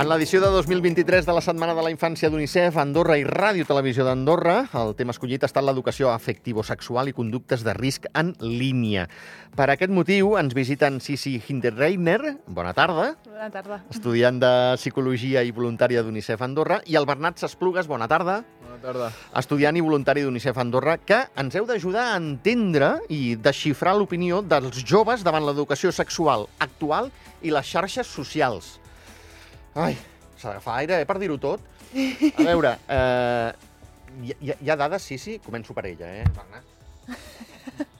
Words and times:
En 0.00 0.08
l'edició 0.08 0.38
de 0.40 0.48
2023 0.48 1.26
de 1.28 1.32
la 1.36 1.42
Setmana 1.44 1.74
de 1.76 1.82
la 1.84 1.90
Infància 1.92 2.30
d'UNICEF, 2.32 2.78
Andorra 2.80 3.18
i 3.20 3.24
Ràdio 3.26 3.66
Televisió 3.68 4.00
d'Andorra, 4.06 4.62
el 4.80 4.94
tema 4.96 5.12
escollit 5.12 5.42
ha 5.44 5.50
estat 5.50 5.66
l'educació 5.66 6.08
afectivo-sexual 6.08 7.10
i 7.10 7.12
conductes 7.12 7.60
de 7.66 7.74
risc 7.76 8.06
en 8.16 8.30
línia. 8.40 9.04
Per 9.52 9.66
aquest 9.68 9.92
motiu 9.92 10.38
ens 10.40 10.56
visiten 10.56 10.96
Sisi 11.04 11.34
Hinterreiner, 11.44 12.38
bona 12.48 12.72
tarda, 12.72 13.10
Bona 13.28 13.50
tarda. 13.52 13.82
estudiant 13.92 14.40
de 14.40 14.54
Psicologia 14.80 15.44
i 15.44 15.52
voluntària 15.52 16.00
d'UNICEF 16.06 16.40
Andorra, 16.48 16.80
i 16.86 16.96
el 16.96 17.04
Bernat 17.04 17.36
Sasplugues, 17.44 17.86
bona 17.86 18.08
tarda, 18.08 18.40
Bona 18.64 18.80
tarda. 18.80 19.12
estudiant 19.36 19.76
i 19.76 19.84
voluntari 19.84 20.24
d'UNICEF 20.24 20.56
Andorra, 20.64 20.96
que 20.96 21.26
ens 21.36 21.54
heu 21.60 21.68
d'ajudar 21.68 22.14
a 22.14 22.16
entendre 22.16 22.94
i 23.10 23.36
desxifrar 23.36 23.98
l'opinió 24.00 24.40
dels 24.40 24.80
joves 24.80 25.20
davant 25.22 25.44
l'educació 25.44 25.92
sexual 25.92 26.48
actual 26.58 27.12
i 27.42 27.50
les 27.52 27.66
xarxes 27.68 28.06
socials. 28.06 28.79
Ai, 29.74 29.94
s'ha 30.36 30.50
d'agafar 30.50 30.80
aire, 30.80 31.00
eh, 31.00 31.06
per 31.06 31.18
dir-ho 31.22 31.38
tot. 31.38 31.62
A 31.90 32.42
veure, 32.42 32.76
eh, 32.88 33.52
hi, 34.22 34.34
hi, 34.50 34.70
ha 34.70 34.76
dades, 34.76 35.02
sí, 35.02 35.18
sí, 35.18 35.38
començo 35.44 35.74
per 35.76 35.86
ella, 35.86 36.10
eh, 36.20 36.24
Bernat? 36.34 36.64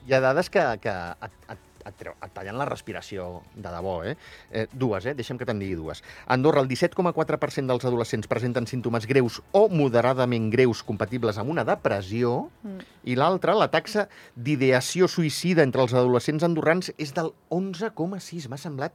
Hi 0.07 0.15
ha 0.17 0.21
dades 0.25 0.51
que, 0.51 0.63
que 0.83 0.91
et, 0.91 1.37
et, 1.53 1.67
et, 1.87 1.95
treu, 2.01 2.17
et 2.19 2.33
tallen 2.35 2.59
la 2.59 2.67
respiració 2.67 3.29
de 3.55 3.71
debò, 3.71 4.01
eh? 4.03 4.17
eh 4.51 4.65
dues, 4.73 5.07
eh? 5.07 5.15
Deixem 5.15 5.39
que 5.39 5.47
te'n 5.47 5.61
digui 5.63 5.77
dues. 5.79 6.03
A 6.27 6.35
Andorra, 6.35 6.65
el 6.65 6.71
17,4% 6.73 7.71
dels 7.71 7.87
adolescents 7.87 8.27
presenten 8.31 8.67
símptomes 8.67 9.07
greus 9.07 9.39
o 9.55 9.69
moderadament 9.71 10.51
greus 10.51 10.83
compatibles 10.83 11.39
amb 11.39 11.55
una 11.55 11.67
depressió, 11.69 12.51
Mm. 12.61 12.83
i 13.05 13.15
l'altra, 13.17 13.55
la 13.55 13.71
taxa 13.71 14.09
d'ideació 14.35 15.07
suïcida 15.09 15.63
entre 15.63 15.87
els 15.87 15.95
adolescents 15.95 16.43
andorrans 16.45 16.91
és 16.99 17.15
del 17.15 17.31
11,6. 17.49 18.51
M'ha 18.51 18.59
semblat 18.61 18.93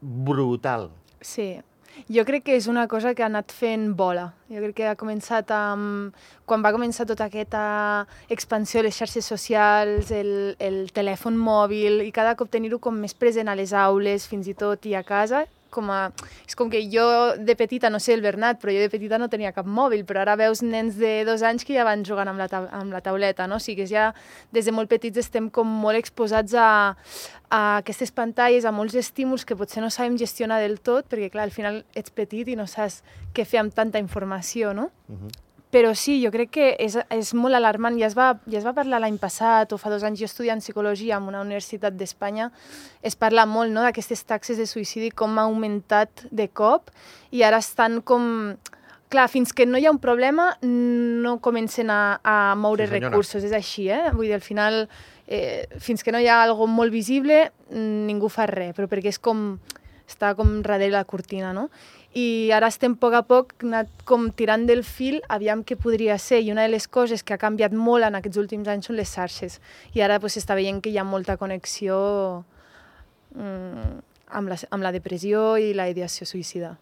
brutal. 0.00 0.90
Sí, 1.20 1.60
jo 2.08 2.24
crec 2.28 2.44
que 2.46 2.56
és 2.56 2.66
una 2.68 2.86
cosa 2.88 3.14
que 3.14 3.22
ha 3.24 3.30
anat 3.30 3.52
fent 3.52 3.92
bola. 3.96 4.32
Jo 4.50 4.60
crec 4.64 4.76
que 4.80 4.88
ha 4.90 4.98
començat 4.98 5.50
amb... 5.54 6.16
Quan 6.46 6.64
va 6.64 6.72
començar 6.74 7.06
tota 7.08 7.28
aquesta 7.30 7.62
expansió 8.28 8.80
de 8.80 8.88
les 8.88 8.98
xarxes 8.98 9.28
socials, 9.28 10.10
el, 10.12 10.56
el 10.58 10.90
telèfon 10.92 11.38
mòbil, 11.38 12.02
i 12.04 12.12
cada 12.12 12.34
cop 12.36 12.50
tenir-ho 12.52 12.80
com 12.82 12.98
més 12.98 13.14
present 13.14 13.48
a 13.48 13.56
les 13.56 13.72
aules, 13.72 14.26
fins 14.28 14.50
i 14.50 14.56
tot 14.58 14.84
i 14.90 14.96
a 14.98 15.04
casa, 15.06 15.46
com 15.72 15.90
a... 15.90 16.00
És 16.46 16.56
com 16.58 16.70
que 16.70 16.82
jo 16.92 17.04
de 17.40 17.56
petita, 17.58 17.90
no 17.90 18.00
sé 18.02 18.14
el 18.14 18.22
Bernat, 18.24 18.60
però 18.62 18.74
jo 18.74 18.84
de 18.84 18.90
petita 18.92 19.18
no 19.18 19.30
tenia 19.32 19.54
cap 19.56 19.66
mòbil, 19.66 20.04
però 20.08 20.22
ara 20.22 20.36
veus 20.38 20.62
nens 20.62 20.98
de 21.00 21.22
dos 21.28 21.42
anys 21.46 21.66
que 21.66 21.74
ja 21.76 21.86
van 21.88 22.04
jugant 22.06 22.30
amb 22.30 22.42
la, 22.42 22.48
ta 22.52 22.64
amb 22.78 22.94
la 22.94 23.02
tauleta, 23.04 23.48
no? 23.50 23.58
O 23.58 23.62
sigui 23.62 23.82
que 23.82 23.88
ja 23.90 24.10
des 24.52 24.68
de 24.68 24.74
molt 24.76 24.90
petits 24.92 25.24
estem 25.24 25.48
com 25.50 25.68
molt 25.82 25.98
exposats 25.98 26.54
a, 26.54 26.68
a 27.50 27.62
aquestes 27.80 28.12
pantalles, 28.14 28.66
a 28.68 28.74
molts 28.74 28.96
estímuls 28.98 29.46
que 29.48 29.56
potser 29.58 29.82
no 29.84 29.90
sabem 29.90 30.18
gestionar 30.20 30.60
del 30.62 30.78
tot, 30.80 31.08
perquè 31.10 31.32
clar, 31.32 31.48
al 31.48 31.54
final 31.54 31.82
ets 31.98 32.12
petit 32.12 32.52
i 32.52 32.58
no 32.58 32.68
saps 32.68 33.00
què 33.32 33.48
fer 33.48 33.64
amb 33.64 33.74
tanta 33.74 34.02
informació, 34.02 34.76
no? 34.76 34.90
Uh 35.08 35.16
-huh. 35.16 35.51
Però 35.72 35.94
sí, 35.96 36.18
jo 36.20 36.28
crec 36.34 36.50
que 36.52 36.66
és, 36.84 36.98
és 37.08 37.30
molt 37.32 37.56
alarmant. 37.56 37.96
Ja 37.96 38.10
es, 38.10 38.16
va, 38.18 38.34
ja 38.44 38.58
es 38.60 38.66
va 38.66 38.74
parlar 38.76 38.98
l'any 39.00 39.16
passat 39.20 39.72
o 39.72 39.78
fa 39.80 39.88
dos 39.88 40.02
anys 40.04 40.20
jo 40.20 40.28
estudiant 40.28 40.60
psicologia 40.60 41.16
en 41.16 41.30
una 41.30 41.40
universitat 41.40 41.96
d'Espanya. 41.96 42.50
Es 43.00 43.16
parla 43.16 43.46
molt 43.48 43.72
no, 43.72 43.80
d'aquestes 43.86 44.26
taxes 44.28 44.60
de 44.60 44.66
suïcidi, 44.68 45.08
com 45.16 45.38
ha 45.40 45.46
augmentat 45.48 46.26
de 46.30 46.50
cop 46.52 46.92
i 47.32 47.42
ara 47.48 47.62
estan 47.64 48.02
com... 48.04 48.54
Clar, 49.12 49.26
fins 49.28 49.50
que 49.52 49.66
no 49.68 49.76
hi 49.76 49.84
ha 49.84 49.90
un 49.92 49.98
problema 50.00 50.46
no 50.64 51.34
comencen 51.44 51.90
a, 51.92 52.18
a 52.24 52.54
moure 52.56 52.86
Sí, 52.86 52.94
senyora. 52.94 53.10
recursos, 53.10 53.44
és 53.44 53.52
així, 53.52 53.90
eh? 53.92 54.06
Vull 54.12 54.30
dir, 54.30 54.36
al 54.38 54.44
final, 54.44 54.86
eh, 55.26 55.66
fins 55.84 56.00
que 56.04 56.12
no 56.12 56.20
hi 56.20 56.28
ha 56.32 56.38
algo 56.42 56.64
molt 56.68 56.92
visible, 56.92 57.50
ningú 57.72 58.30
fa 58.32 58.46
res, 58.48 58.72
però 58.76 58.88
perquè 58.88 59.12
és 59.12 59.20
com... 59.20 59.58
està 60.08 60.34
com 60.36 60.62
darrere 60.64 60.90
la 60.92 61.04
cortina, 61.08 61.52
no? 61.56 61.68
I 62.18 62.52
ara 62.52 62.68
estem 62.68 62.92
a 62.92 63.00
poc 63.00 63.14
a 63.16 63.22
poc 63.24 63.52
anat 63.64 63.90
com 64.08 64.28
tirant 64.36 64.66
del 64.68 64.82
fil 64.84 65.20
aviam 65.32 65.62
què 65.64 65.78
podria 65.80 66.18
ser 66.20 66.42
i 66.44 66.52
una 66.52 66.66
de 66.66 66.72
les 66.74 66.86
coses 66.86 67.22
que 67.24 67.32
ha 67.32 67.40
canviat 67.40 67.72
molt 67.72 68.04
en 68.04 68.18
aquests 68.18 68.40
últims 68.42 68.68
anys 68.68 68.90
són 68.90 68.98
les 68.98 69.08
xarxes 69.08 69.60
i 69.96 70.04
ara 70.04 70.20
pues, 70.20 70.36
s'està 70.36 70.56
veient 70.58 70.82
que 70.84 70.92
hi 70.92 70.98
ha 71.00 71.04
molta 71.08 71.38
connexió 71.40 71.96
mm, 73.34 74.00
amb, 74.28 74.52
la, 74.52 74.58
amb 74.70 74.84
la 74.84 74.92
depressió 74.92 75.56
i 75.56 75.72
la 75.76 75.88
ideació 75.88 76.28
suïcida. 76.28 76.76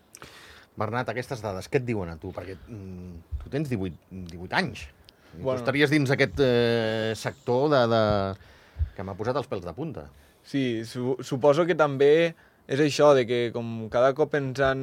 Bernat, 0.80 1.10
aquestes 1.12 1.42
dades, 1.42 1.68
què 1.68 1.78
et 1.80 1.86
diuen 1.86 2.10
a 2.10 2.16
tu? 2.18 2.30
Perquè 2.34 2.56
mm, 2.56 3.38
tu 3.42 3.52
tens 3.52 3.70
18, 3.70 3.98
18 4.34 4.58
anys. 4.58 4.86
I 4.86 5.42
Bueno. 5.42 5.60
Tu 5.60 5.62
estaries 5.62 5.90
dins 5.90 6.10
aquest 6.10 6.40
eh, 6.42 7.12
sector 7.14 7.68
de, 7.70 7.80
de... 7.86 8.02
que 8.96 9.04
m'ha 9.06 9.14
posat 9.14 9.36
els 9.38 9.46
pèls 9.46 9.62
de 9.62 9.74
punta. 9.76 10.08
Sí, 10.42 10.82
su 10.88 11.14
suposo 11.22 11.66
que 11.68 11.76
també 11.78 12.34
és 12.70 12.78
això, 12.78 13.10
de 13.18 13.26
que 13.26 13.40
com 13.50 13.88
cada 13.90 14.12
cop 14.14 14.36
ens 14.38 14.60
han 14.62 14.82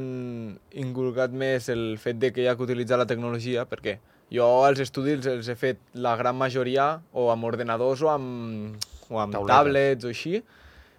inculcat 0.75 1.31
més 1.31 1.69
el 1.71 1.95
fet 2.01 2.19
de 2.19 2.33
que 2.35 2.43
hi 2.43 2.49
ha 2.51 2.57
que 2.59 2.65
utilitzar 2.67 2.99
la 2.99 3.07
tecnologia, 3.07 3.63
perquè 3.69 3.95
jo 4.33 4.47
els 4.67 4.81
estudis 4.83 5.25
els 5.31 5.47
he 5.47 5.55
fet 5.55 5.79
la 5.95 6.17
gran 6.19 6.35
majoria 6.35 6.97
o 7.15 7.29
amb 7.31 7.47
ordenadors 7.47 8.03
o 8.03 8.11
amb, 8.11 8.75
o 9.07 9.21
amb 9.23 9.37
Tauletes. 9.37 9.53
tablets 9.53 10.07
o 10.07 10.11
així. 10.11 10.41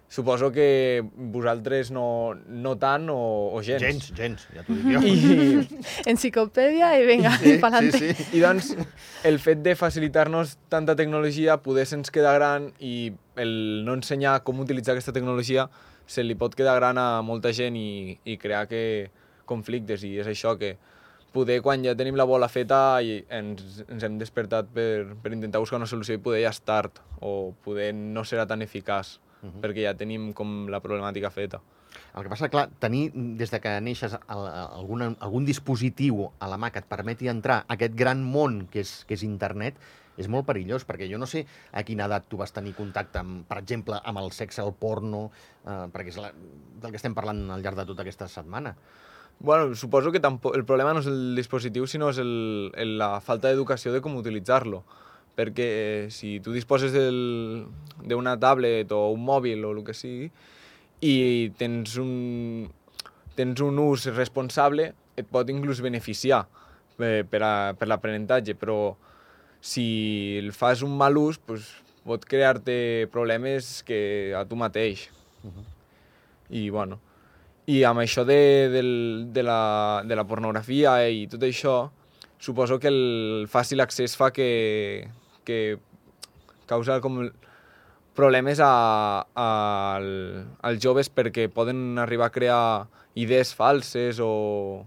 Suposo 0.09 0.47
que 0.49 1.03
vosaltres 1.13 1.91
no, 1.93 2.33
no 2.49 2.71
tant 2.81 3.05
o, 3.13 3.19
o 3.53 3.61
gens. 3.61 3.83
Gens, 3.83 4.07
gens, 4.17 4.47
ja 4.55 4.63
t'ho 4.65 4.73
dic 4.73 4.87
jo. 4.89 5.03
I, 5.05 5.83
Enciclopèdia 6.15 6.89
i 6.97 7.05
vinga, 7.05 7.35
sí, 7.37 7.51
sí, 7.51 7.59
pa'lante. 7.67 8.01
sí, 8.01 8.15
sí. 8.17 8.25
I 8.39 8.41
doncs, 8.41 8.71
el 9.29 9.37
fet 9.37 9.61
de 9.61 9.75
facilitar-nos 9.77 10.55
tanta 10.73 10.97
tecnologia, 10.97 11.59
poder 11.61 11.85
se'ns 11.85 12.09
queda 12.09 12.33
gran 12.39 12.71
i 12.81 13.11
el 13.37 13.53
no 13.85 13.93
ensenyar 13.99 14.39
com 14.41 14.65
utilitzar 14.65 14.97
aquesta 14.97 15.13
tecnologia 15.13 15.69
se 16.09 16.25
li 16.25 16.35
pot 16.35 16.55
quedar 16.57 16.73
gran 16.79 16.97
a 16.97 17.21
molta 17.21 17.53
gent 17.53 17.77
i, 17.77 18.17
i 18.25 18.37
crear 18.41 18.65
que 18.69 18.81
conflictes. 19.49 20.03
I 20.03 20.17
és 20.23 20.29
això 20.29 20.55
que 20.57 20.73
poder, 21.33 21.59
quan 21.61 21.85
ja 21.85 21.93
tenim 21.97 22.17
la 22.17 22.25
bola 22.25 22.49
feta, 22.49 22.99
i 23.05 23.19
ens, 23.29 23.83
ens 23.85 24.05
hem 24.05 24.17
despertat 24.21 24.71
per, 24.73 25.15
per 25.21 25.33
intentar 25.35 25.61
buscar 25.61 25.77
una 25.77 25.89
solució 25.89 26.17
i 26.17 26.23
poder 26.23 26.41
ja 26.41 26.53
és 26.53 26.61
tard, 26.65 27.01
o 27.21 27.53
poder 27.65 27.91
no 27.93 28.25
serà 28.25 28.47
tan 28.49 28.65
eficaç, 28.65 29.19
uh 29.19 29.47
-huh. 29.47 29.59
perquè 29.61 29.85
ja 29.85 29.93
tenim 29.93 30.33
com 30.33 30.67
la 30.69 30.81
problemàtica 30.81 31.29
feta. 31.29 31.61
El 32.15 32.23
que 32.23 32.29
passa, 32.29 32.49
clar, 32.49 32.69
tenir 32.81 33.11
des 33.13 33.51
de 33.51 33.59
que 33.59 33.79
neixes 33.81 34.15
algun, 34.27 35.15
algun 35.19 35.45
dispositiu 35.45 36.31
a 36.39 36.47
la 36.47 36.57
mà 36.57 36.71
que 36.71 36.79
et 36.79 36.85
permeti 36.85 37.27
entrar 37.27 37.65
a 37.67 37.73
aquest 37.73 37.95
gran 37.95 38.23
món 38.23 38.67
que 38.67 38.81
és, 38.81 39.05
que 39.05 39.13
és 39.13 39.23
internet 39.23 39.75
és 40.19 40.27
molt 40.31 40.47
perillós, 40.47 40.85
perquè 40.87 41.07
jo 41.09 41.19
no 41.21 41.27
sé 41.29 41.45
a 41.71 41.83
quina 41.87 42.09
edat 42.09 42.27
tu 42.29 42.39
vas 42.39 42.51
tenir 42.55 42.75
contacte, 42.77 43.21
amb, 43.23 43.45
per 43.47 43.61
exemple, 43.61 43.99
amb 44.03 44.21
el 44.21 44.33
sexe, 44.35 44.61
el 44.65 44.73
porno, 44.75 45.29
eh, 45.63 45.85
perquè 45.93 46.13
és 46.13 46.19
la, 46.19 46.33
del 46.83 46.91
que 46.91 46.99
estem 46.99 47.15
parlant 47.15 47.45
al 47.55 47.63
llarg 47.63 47.79
de 47.79 47.87
tota 47.87 48.03
aquesta 48.03 48.27
setmana. 48.31 48.75
Bueno, 49.39 49.73
suposo 49.73 50.11
que 50.11 50.19
tampoc, 50.19 50.57
el 50.57 50.65
problema 50.67 50.91
no 50.93 50.99
és 50.99 51.07
el 51.07 51.37
dispositiu, 51.37 51.85
sinó 51.87 52.09
és 52.11 52.17
el, 52.19 52.73
el, 52.75 52.97
la 52.99 53.21
falta 53.23 53.47
d'educació 53.47 53.93
de 53.95 54.01
com 54.03 54.17
utilitzar-lo. 54.19 54.83
Perquè 55.39 55.67
eh, 55.67 56.07
si 56.11 56.41
tu 56.43 56.51
disposes 56.51 56.91
d'una 56.91 58.35
tablet 58.41 58.91
o 58.91 59.05
un 59.13 59.23
mòbil 59.23 59.63
o 59.63 59.71
el 59.77 59.85
que 59.87 59.95
sigui 59.95 60.27
i 60.99 61.13
tens 61.55 61.95
un, 62.01 62.67
tens 63.39 63.63
un 63.63 63.79
ús 63.79 64.09
responsable, 64.11 64.89
et 65.15 65.27
pot 65.31 65.47
inclús 65.47 65.79
beneficiar 65.79 66.41
per, 66.99 67.23
per, 67.31 67.39
a, 67.39 67.53
per 67.79 67.87
l'aprenentatge, 67.87 68.57
però 68.59 68.97
si 69.61 70.37
el 70.39 70.53
fas 70.53 70.81
un 70.81 70.95
mal 70.97 71.17
ús, 71.17 71.37
pues, 71.39 71.67
pot 72.07 72.23
crear-te 72.25 73.07
problemes 73.11 73.83
que 73.85 74.33
a 74.35 74.45
tu 74.47 74.55
mateix. 74.57 75.09
I, 76.49 76.69
bueno, 76.73 76.97
i 77.69 77.83
amb 77.85 78.01
això 78.01 78.23
de, 78.25 78.39
del, 78.73 78.91
de, 79.35 79.43
la, 79.45 80.01
de 80.07 80.15
la 80.17 80.25
pornografia 80.25 80.95
i 81.11 81.27
tot 81.29 81.43
això, 81.45 81.75
suposo 82.41 82.79
que 82.81 82.89
el 82.89 83.45
fàcil 83.51 83.83
accés 83.83 84.15
fa 84.17 84.31
que, 84.33 85.05
que 85.45 85.77
causa 86.65 86.97
com 87.03 87.21
problemes 88.17 88.59
a, 88.63 88.71
a, 89.35 89.47
al- 89.99 90.47
als 90.65 90.81
joves 90.81 91.11
perquè 91.13 91.45
poden 91.51 91.99
arribar 92.01 92.31
a 92.31 92.33
crear 92.33 92.63
idees 93.19 93.53
falses 93.55 94.17
o, 94.23 94.83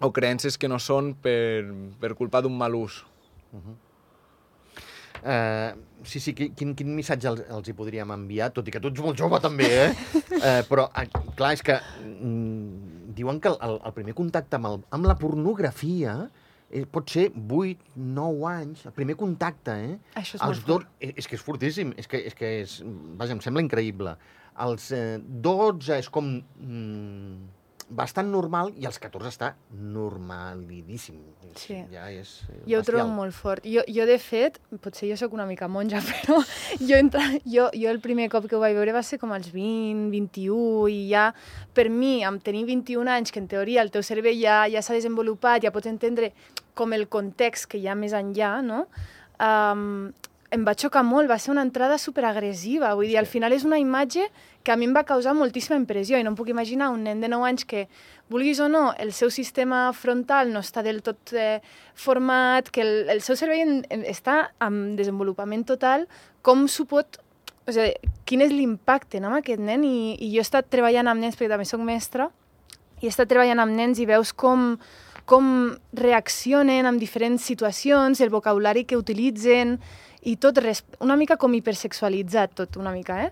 o 0.00 0.12
creences 0.16 0.56
que 0.56 0.68
no 0.70 0.78
són 0.80 1.12
per, 1.14 1.66
per 2.00 2.14
culpa 2.16 2.40
d'un 2.40 2.56
mal 2.56 2.74
ús. 2.78 3.02
Eh, 5.22 5.74
sí, 6.02 6.20
sí, 6.20 6.32
qui- 6.34 6.50
quin, 6.56 6.74
quin 6.74 6.94
missatge 6.96 7.28
els, 7.28 7.42
els 7.52 7.68
hi 7.68 7.74
podríem 7.76 8.12
enviar? 8.14 8.50
Tot 8.56 8.68
i 8.68 8.72
que 8.72 8.80
tu 8.80 8.88
ets 8.88 9.02
molt 9.04 9.18
jove, 9.20 9.40
també, 9.42 9.68
eh? 9.68 9.90
eh 10.48 10.62
però, 10.68 10.88
eh, 10.96 11.06
clar, 11.36 11.52
és 11.56 11.64
que 11.66 11.76
mm, 11.76 13.12
diuen 13.18 13.40
que 13.42 13.52
el, 13.52 13.76
el, 13.76 13.92
primer 13.96 14.16
contacte 14.16 14.56
amb, 14.56 14.70
el, 14.70 14.80
amb 14.96 15.10
la 15.10 15.18
pornografia 15.20 16.16
eh, 16.70 16.86
pot 16.86 17.10
ser 17.10 17.28
8, 17.36 17.92
9 17.96 18.48
anys, 18.48 18.86
el 18.88 18.96
primer 18.96 19.18
contacte, 19.20 19.76
eh? 19.90 19.96
Això 20.14 20.38
és 20.38 20.44
Els 20.46 20.64
molt 20.64 20.68
dos, 20.72 20.90
eh, 21.02 21.12
és 21.16 21.28
que 21.28 21.36
és 21.36 21.44
fortíssim, 21.44 21.94
és 22.00 22.08
que 22.08 22.24
és, 22.30 22.36
que 22.38 22.52
és 22.62 22.80
vaja, 23.20 23.36
em 23.36 23.44
sembla 23.44 23.64
increïble. 23.66 24.16
Els 24.60 24.90
eh, 24.96 25.18
12 25.20 26.00
és 26.00 26.08
com 26.12 26.32
mm, 26.40 27.59
bastant 27.90 28.30
normal 28.30 28.70
i 28.78 28.86
als 28.86 29.00
14 29.02 29.30
està 29.30 29.50
normalidíssim. 29.70 31.18
Sí. 31.58 31.80
Ja 31.90 32.06
és 32.14 32.30
eh, 32.46 32.60
Jo 32.70 32.80
ho 32.80 32.86
trobo 32.86 33.08
molt 33.10 33.34
fort. 33.34 33.66
Jo, 33.66 33.82
jo 33.90 34.06
de 34.06 34.16
fet, 34.22 34.60
potser 34.82 35.10
jo 35.10 35.18
sóc 35.18 35.34
una 35.34 35.46
mica 35.48 35.68
monja, 35.68 36.02
però 36.10 36.38
jo, 36.78 36.96
entra, 36.96 37.24
jo, 37.44 37.66
jo 37.74 37.90
el 37.90 38.00
primer 38.04 38.28
cop 38.32 38.46
que 38.48 38.56
ho 38.56 38.62
vaig 38.62 38.78
veure 38.78 38.94
va 38.94 39.02
ser 39.06 39.18
com 39.22 39.34
als 39.34 39.50
20, 39.52 40.08
21, 40.14 40.88
i 40.94 41.00
ja, 41.10 41.30
per 41.74 41.88
mi, 41.90 42.20
amb 42.26 42.42
tenir 42.46 42.64
21 42.70 43.10
anys, 43.18 43.34
que 43.34 43.42
en 43.42 43.50
teoria 43.50 43.82
el 43.82 43.90
teu 43.94 44.06
cervell 44.06 44.38
ja, 44.38 44.62
ja 44.70 44.82
s'ha 44.84 44.96
desenvolupat, 44.96 45.64
ja 45.66 45.74
pots 45.74 45.90
entendre 45.90 46.32
com 46.78 46.94
el 46.94 47.08
context 47.10 47.68
que 47.72 47.80
hi 47.80 47.90
ha 47.90 47.98
més 47.98 48.14
enllà, 48.16 48.60
no? 48.64 48.84
Um, 49.40 50.12
em 50.50 50.64
va 50.66 50.74
xocar 50.74 51.02
molt, 51.06 51.30
va 51.30 51.38
ser 51.38 51.52
una 51.52 51.62
entrada 51.62 51.98
superagressiva, 51.98 52.92
vull 52.98 53.06
dir, 53.06 53.18
al 53.20 53.28
final 53.30 53.54
és 53.54 53.64
una 53.64 53.78
imatge 53.78 54.26
que 54.64 54.72
a 54.72 54.76
mi 54.76 54.88
em 54.88 54.94
va 54.96 55.06
causar 55.06 55.34
moltíssima 55.38 55.78
impressió 55.78 56.18
i 56.18 56.26
no 56.26 56.32
em 56.32 56.38
puc 56.38 56.50
imaginar 56.50 56.90
un 56.90 57.04
nen 57.06 57.22
de 57.22 57.30
9 57.30 57.46
anys 57.48 57.64
que, 57.70 57.86
vulguis 58.30 58.60
o 58.60 58.68
no, 58.68 58.94
el 58.98 59.12
seu 59.12 59.28
sistema 59.34 59.90
frontal 59.92 60.52
no 60.54 60.62
està 60.62 60.84
del 60.86 61.02
tot 61.02 61.34
eh, 61.34 61.58
format, 61.94 62.70
que 62.70 62.84
el, 62.86 62.94
el 63.10 63.20
seu 63.26 63.36
cervell 63.36 63.62
en, 63.66 63.74
en, 63.90 64.06
està 64.06 64.52
en 64.62 64.94
desenvolupament 64.96 65.66
total, 65.68 66.08
com 66.46 66.66
s'ho 66.70 66.86
pot... 66.88 67.20
O 67.68 67.74
sigui, 67.74 67.92
quin 68.26 68.40
és 68.42 68.54
l'impacte 68.54 69.20
no, 69.20 69.28
amb 69.28 69.42
aquest 69.42 69.60
nen? 69.62 69.84
I, 69.84 70.14
I 70.16 70.30
jo 70.32 70.40
he 70.40 70.46
estat 70.46 70.70
treballant 70.72 71.10
amb 71.10 71.22
nens, 71.22 71.36
perquè 71.36 71.50
també 71.52 71.66
sóc 71.68 71.82
mestra, 71.84 72.30
i 73.02 73.08
he 73.08 73.10
estat 73.10 73.28
treballant 73.30 73.60
amb 73.62 73.74
nens 73.76 74.00
i 74.00 74.06
veus 74.08 74.32
com, 74.32 74.76
com 75.28 75.50
reaccionen 75.94 76.88
en 76.88 77.02
diferents 77.02 77.44
situacions, 77.46 78.22
el 78.22 78.32
vocabulari 78.32 78.86
que 78.86 78.98
utilitzen, 78.98 79.76
i 80.22 80.36
tot 80.36 80.58
res, 80.58 80.82
una 81.00 81.16
mica 81.16 81.36
com 81.40 81.54
hipersexualitzat 81.54 82.52
tot, 82.54 82.76
una 82.76 82.92
mica, 82.92 83.22
eh? 83.24 83.30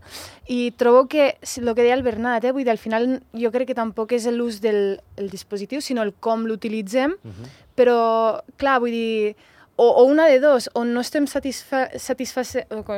I 0.48 0.70
trobo 0.72 1.06
que, 1.08 1.36
el 1.42 1.74
que 1.74 1.82
deia 1.82 1.94
el 1.94 2.02
Bernat, 2.02 2.44
eh? 2.44 2.52
vull 2.52 2.64
dir, 2.64 2.70
al 2.70 2.78
final 2.78 3.20
jo 3.36 3.50
crec 3.52 3.68
que 3.68 3.74
tampoc 3.76 4.12
és 4.16 4.24
l'ús 4.32 4.60
del 4.60 5.00
el 5.16 5.28
dispositiu, 5.30 5.80
sinó 5.80 6.02
el 6.02 6.14
com 6.14 6.46
l'utilitzem, 6.46 7.16
Mhm. 7.22 7.52
però, 7.76 8.40
clar, 8.56 8.80
vull 8.80 8.90
dir, 8.90 9.36
o, 9.76 9.86
o 9.86 10.04
una 10.04 10.26
de 10.26 10.40
dos, 10.40 10.68
on 10.74 10.92
no 10.94 11.00
estem 11.00 11.26
satisfa, 11.26 11.88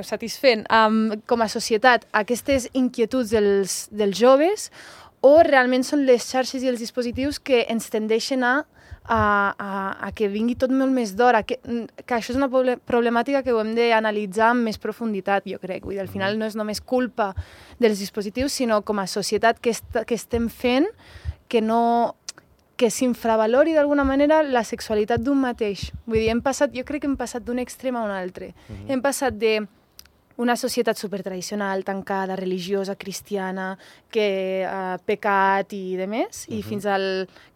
satisfent 0.03 0.65
um, 0.73 1.21
com 1.27 1.43
a 1.43 1.49
societat 1.49 2.07
aquestes 2.13 2.69
inquietuds 2.73 3.31
dels, 3.35 3.89
dels 3.91 4.17
joves, 4.17 4.71
o 5.21 5.43
realment 5.45 5.85
són 5.85 6.07
les 6.07 6.25
xarxes 6.31 6.63
i 6.65 6.69
els 6.71 6.81
dispositius 6.81 7.39
que 7.39 7.67
ens 7.69 7.91
tendeixen 7.93 8.43
a, 8.45 8.65
a, 9.11 9.55
a, 9.59 9.71
a 10.07 10.13
que 10.15 10.29
vingui 10.31 10.55
tot 10.55 10.71
molt 10.71 10.95
més 10.95 11.17
d'hora, 11.19 11.43
que, 11.43 11.59
que 12.07 12.15
això 12.15 12.31
és 12.31 12.39
una 12.39 12.47
proble- 12.53 12.79
problemàtica 12.87 13.43
que 13.43 13.51
ho 13.51 13.59
hem 13.65 13.75
d'analitzar 13.75 14.53
amb 14.53 14.69
més 14.69 14.79
profunditat, 14.79 15.49
jo 15.51 15.59
crec. 15.59 15.83
Vull 15.83 15.97
dir, 15.99 16.05
al 16.05 16.13
final 16.13 16.39
no 16.39 16.47
és 16.47 16.55
només 16.55 16.79
culpa 16.81 17.33
dels 17.83 17.99
dispositius, 17.99 18.55
sinó 18.55 18.81
com 18.87 19.03
a 19.03 19.09
societat 19.11 19.59
que, 19.59 19.75
est 19.75 20.01
que 20.07 20.15
estem 20.15 20.47
fent 20.49 20.87
que 21.51 21.61
no 21.61 22.15
que 22.81 22.89
s'infravalori 22.89 23.75
d'alguna 23.77 24.07
manera 24.09 24.39
la 24.47 24.63
sexualitat 24.65 25.21
d'un 25.21 25.43
mateix. 25.43 25.91
Vull 26.07 26.23
dir, 26.23 26.31
hem 26.33 26.41
passat, 26.41 26.73
jo 26.73 26.87
crec 26.89 27.03
que 27.03 27.11
hem 27.11 27.19
passat 27.19 27.45
d'un 27.45 27.59
extrem 27.61 27.99
a 27.99 28.07
un 28.07 28.15
altre. 28.15 28.55
Hem 28.89 29.03
passat 29.05 29.37
de 29.37 29.67
una 30.41 30.57
societat 30.57 30.97
supertradicional, 30.97 31.85
tancada, 31.85 32.37
religiosa, 32.37 32.97
cristiana, 32.97 33.75
que 34.11 34.65
ha 34.65 34.97
pecat 35.05 35.75
i 35.77 35.99
de 36.01 36.07
més, 36.09 36.47
i 36.49 36.63
fins 36.65 36.87
al 36.89 37.05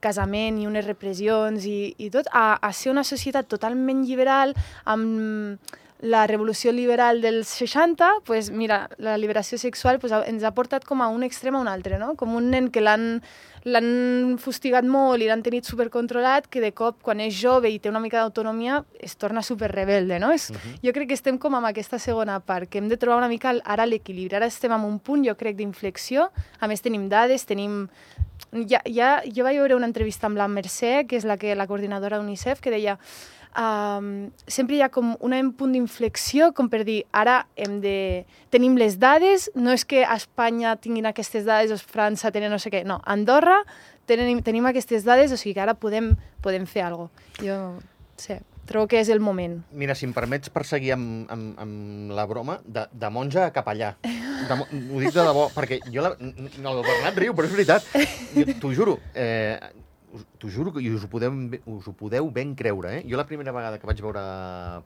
casament 0.05 0.61
i 0.61 0.69
unes 0.69 0.85
repressions 0.85 1.65
i, 1.65 1.95
i 1.97 2.11
tot, 2.13 2.29
a, 2.29 2.59
a 2.61 2.73
ser 2.77 2.93
una 2.93 3.07
societat 3.09 3.49
totalment 3.49 4.05
liberal, 4.05 4.53
amb 4.85 5.73
la 6.01 6.27
revolució 6.27 6.73
liberal 6.73 7.21
dels 7.23 7.49
60, 7.49 8.11
pues 8.27 8.51
mira, 8.51 8.89
la 8.99 9.17
liberació 9.17 9.59
sexual 9.59 10.01
pues, 10.01 10.13
ens 10.13 10.45
ha 10.45 10.53
portat 10.53 10.85
com 10.85 11.01
a 11.01 11.09
un 11.09 11.23
extrem 11.23 11.57
a 11.57 11.63
un 11.63 11.69
altre, 11.71 11.99
no? 11.99 12.15
Com 12.19 12.35
un 12.37 12.51
nen 12.53 12.71
que 12.75 12.83
l'han 12.85 13.23
l'han 13.65 14.37
fustigat 14.41 14.85
molt 14.85 15.25
i 15.25 15.29
l'han 15.31 15.43
tenit 15.43 15.65
supercontrolat, 15.65 16.47
que 16.53 16.61
de 16.61 16.71
cop, 16.77 16.99
quan 17.03 17.21
és 17.25 17.33
jove 17.35 17.71
i 17.73 17.79
té 17.81 17.89
una 17.89 18.03
mica 18.03 18.21
d'autonomia, 18.21 18.83
es 19.01 19.17
torna 19.17 19.43
superrebelde, 19.43 20.19
no? 20.21 20.31
És, 20.37 20.51
Jo 20.85 20.93
crec 20.93 21.09
que 21.09 21.17
estem 21.17 21.39
com 21.41 21.55
amb 21.57 21.71
aquesta 21.71 21.99
segona 21.99 22.39
part, 22.41 22.69
que 22.69 22.79
hem 22.79 22.89
de 22.89 22.99
trobar 23.01 23.23
una 23.23 23.29
mica 23.29 23.55
ara 23.65 23.87
l'equilibri. 23.87 24.37
Ara 24.37 24.47
estem 24.47 24.73
en 24.73 24.85
un 24.85 24.99
punt, 24.99 25.25
jo 25.25 25.35
crec, 25.35 25.57
d'inflexió. 25.57 26.29
A 26.61 26.69
més, 26.69 26.85
tenim 26.85 27.09
dades, 27.09 27.47
tenim... 27.49 27.89
Ja, 28.69 28.83
ja, 28.85 29.23
jo 29.25 29.45
vaig 29.47 29.57
veure 29.57 29.77
una 29.79 29.89
entrevista 29.89 30.29
amb 30.29 30.37
la 30.37 30.49
Mercè, 30.49 31.07
que 31.09 31.17
és 31.17 31.25
la, 31.25 31.39
que, 31.41 31.55
la 31.57 31.67
coordinadora 31.67 32.19
d'UNICEF, 32.21 32.61
que 32.61 32.71
deia 32.71 32.99
um, 33.59 34.31
sempre 34.47 34.77
hi 34.77 34.83
ha 34.85 34.89
com 34.93 35.15
un 35.21 35.53
punt 35.57 35.73
d'inflexió 35.75 36.53
com 36.55 36.69
per 36.71 36.85
dir, 36.85 37.05
ara 37.13 37.47
hem 37.57 37.81
de... 37.81 38.25
tenim 38.51 38.77
les 38.81 38.99
dades, 38.99 39.51
no 39.55 39.73
és 39.75 39.85
que 39.85 40.05
a 40.05 40.15
Espanya 40.17 40.77
tinguin 40.77 41.07
aquestes 41.07 41.45
dades 41.47 41.73
o 41.75 41.79
França 41.79 42.31
tenen 42.35 42.51
no 42.53 42.59
sé 42.63 42.71
què, 42.71 42.85
no, 42.85 43.01
Andorra 43.05 43.61
tenim, 44.07 44.43
tenim 44.45 44.67
aquestes 44.67 45.05
dades, 45.05 45.33
o 45.33 45.37
sigui 45.41 45.55
que 45.55 45.63
ara 45.65 45.75
podem, 45.75 46.13
podem 46.45 46.67
fer 46.67 46.83
alguna 46.85 47.09
cosa. 47.09 47.45
Jo, 47.45 47.59
sí, 48.21 48.37
trobo 48.69 48.89
que 48.89 49.01
és 49.01 49.09
el 49.13 49.21
moment. 49.21 49.59
Mira, 49.73 49.95
si 49.97 50.07
em 50.07 50.13
permets 50.17 50.51
perseguir 50.53 50.93
amb, 50.95 51.31
amb, 51.33 51.55
amb 51.61 52.13
la 52.17 52.27
broma, 52.29 52.59
de, 52.65 52.87
de 52.93 53.11
monja 53.13 53.47
a 53.49 53.53
capellà. 53.53 53.95
De, 54.05 54.57
ho 54.61 55.01
dic 55.01 55.13
de 55.15 55.25
debò, 55.25 55.47
perquè 55.55 55.79
jo... 55.89 56.03
La, 56.05 56.13
n- 56.21 56.35
n- 56.49 56.69
el 56.69 56.83
Bernat 56.85 57.17
riu, 57.21 57.33
però 57.37 57.49
és 57.49 57.55
veritat. 57.57 57.89
T'ho 58.61 58.73
juro. 58.77 58.99
Eh, 59.17 59.57
T'ho 60.39 60.49
juro 60.53 60.73
que 60.73 60.83
us 60.95 61.05
ho, 61.05 61.09
podeu, 61.11 61.33
us 61.67 61.89
ho 61.91 61.93
podeu 61.99 62.31
ben 62.31 62.55
creure, 62.55 62.99
eh? 62.99 63.05
Jo 63.09 63.17
la 63.19 63.27
primera 63.27 63.53
vegada 63.53 63.81
que 63.83 63.87
vaig 63.89 64.01
veure 64.05 64.23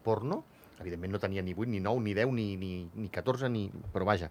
porno, 0.06 0.42
evidentment 0.80 1.12
no 1.12 1.20
tenia 1.20 1.42
ni 1.44 1.52
8, 1.54 1.68
ni 1.68 1.80
9, 1.84 2.00
ni 2.04 2.14
10, 2.16 2.32
ni, 2.32 2.46
ni, 2.56 2.72
ni 2.94 3.08
14, 3.12 3.48
ni... 3.52 3.66
però 3.92 4.06
vaja. 4.08 4.30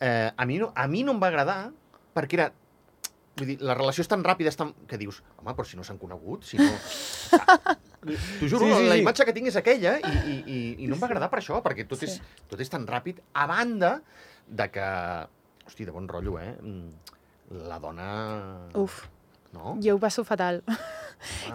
Eh, 0.00 0.30
a, 0.36 0.44
mi 0.46 0.58
no, 0.58 0.72
a 0.76 0.86
mi 0.86 1.02
no 1.02 1.14
em 1.16 1.20
va 1.22 1.30
agradar 1.32 1.60
perquè 2.14 2.38
era 2.40 2.50
Vull 3.38 3.46
dir, 3.52 3.54
la 3.62 3.74
relació 3.76 4.02
és 4.02 4.08
tan 4.10 4.24
ràpida, 4.26 4.50
és 4.50 4.56
tan... 4.58 4.72
que 4.90 4.96
dius, 4.98 5.20
home, 5.38 5.52
però 5.54 5.62
si 5.64 5.76
no 5.78 5.84
s'han 5.86 5.98
conegut, 6.02 6.42
si 6.42 6.58
no... 6.58 6.66
Ah, 7.38 7.76
T'ho 8.40 8.48
juro, 8.50 8.66
Sí, 8.66 8.72
sí, 8.72 8.86
la 8.88 8.96
sí. 8.96 9.02
imatge 9.04 9.24
que 9.28 9.34
tinc 9.36 9.46
és 9.50 9.58
aquella 9.60 9.92
i, 9.98 10.10
i, 10.10 10.34
i, 10.42 10.58
i 10.82 10.88
no 10.90 10.96
em 10.96 11.02
va 11.02 11.06
agradar 11.06 11.28
per 11.30 11.38
això, 11.38 11.60
perquè 11.62 11.84
tot, 11.86 12.02
Sí. 12.02 12.08
és, 12.10 12.16
tot 12.50 12.58
és 12.62 12.70
tan 12.72 12.86
ràpid, 12.90 13.20
a 13.38 13.44
banda 13.50 13.92
de 14.48 14.66
que... 14.74 14.88
Hosti, 15.68 15.86
de 15.86 15.94
bon 15.94 16.08
rotllo, 16.10 16.34
eh? 16.42 16.50
Mm, 16.58 17.14
La 17.68 17.78
dona... 17.78 18.08
Uf, 18.74 19.04
No? 19.52 19.76
jo 19.80 19.96
ho 19.96 19.98
passo 19.98 20.24
fatal. 20.24 20.62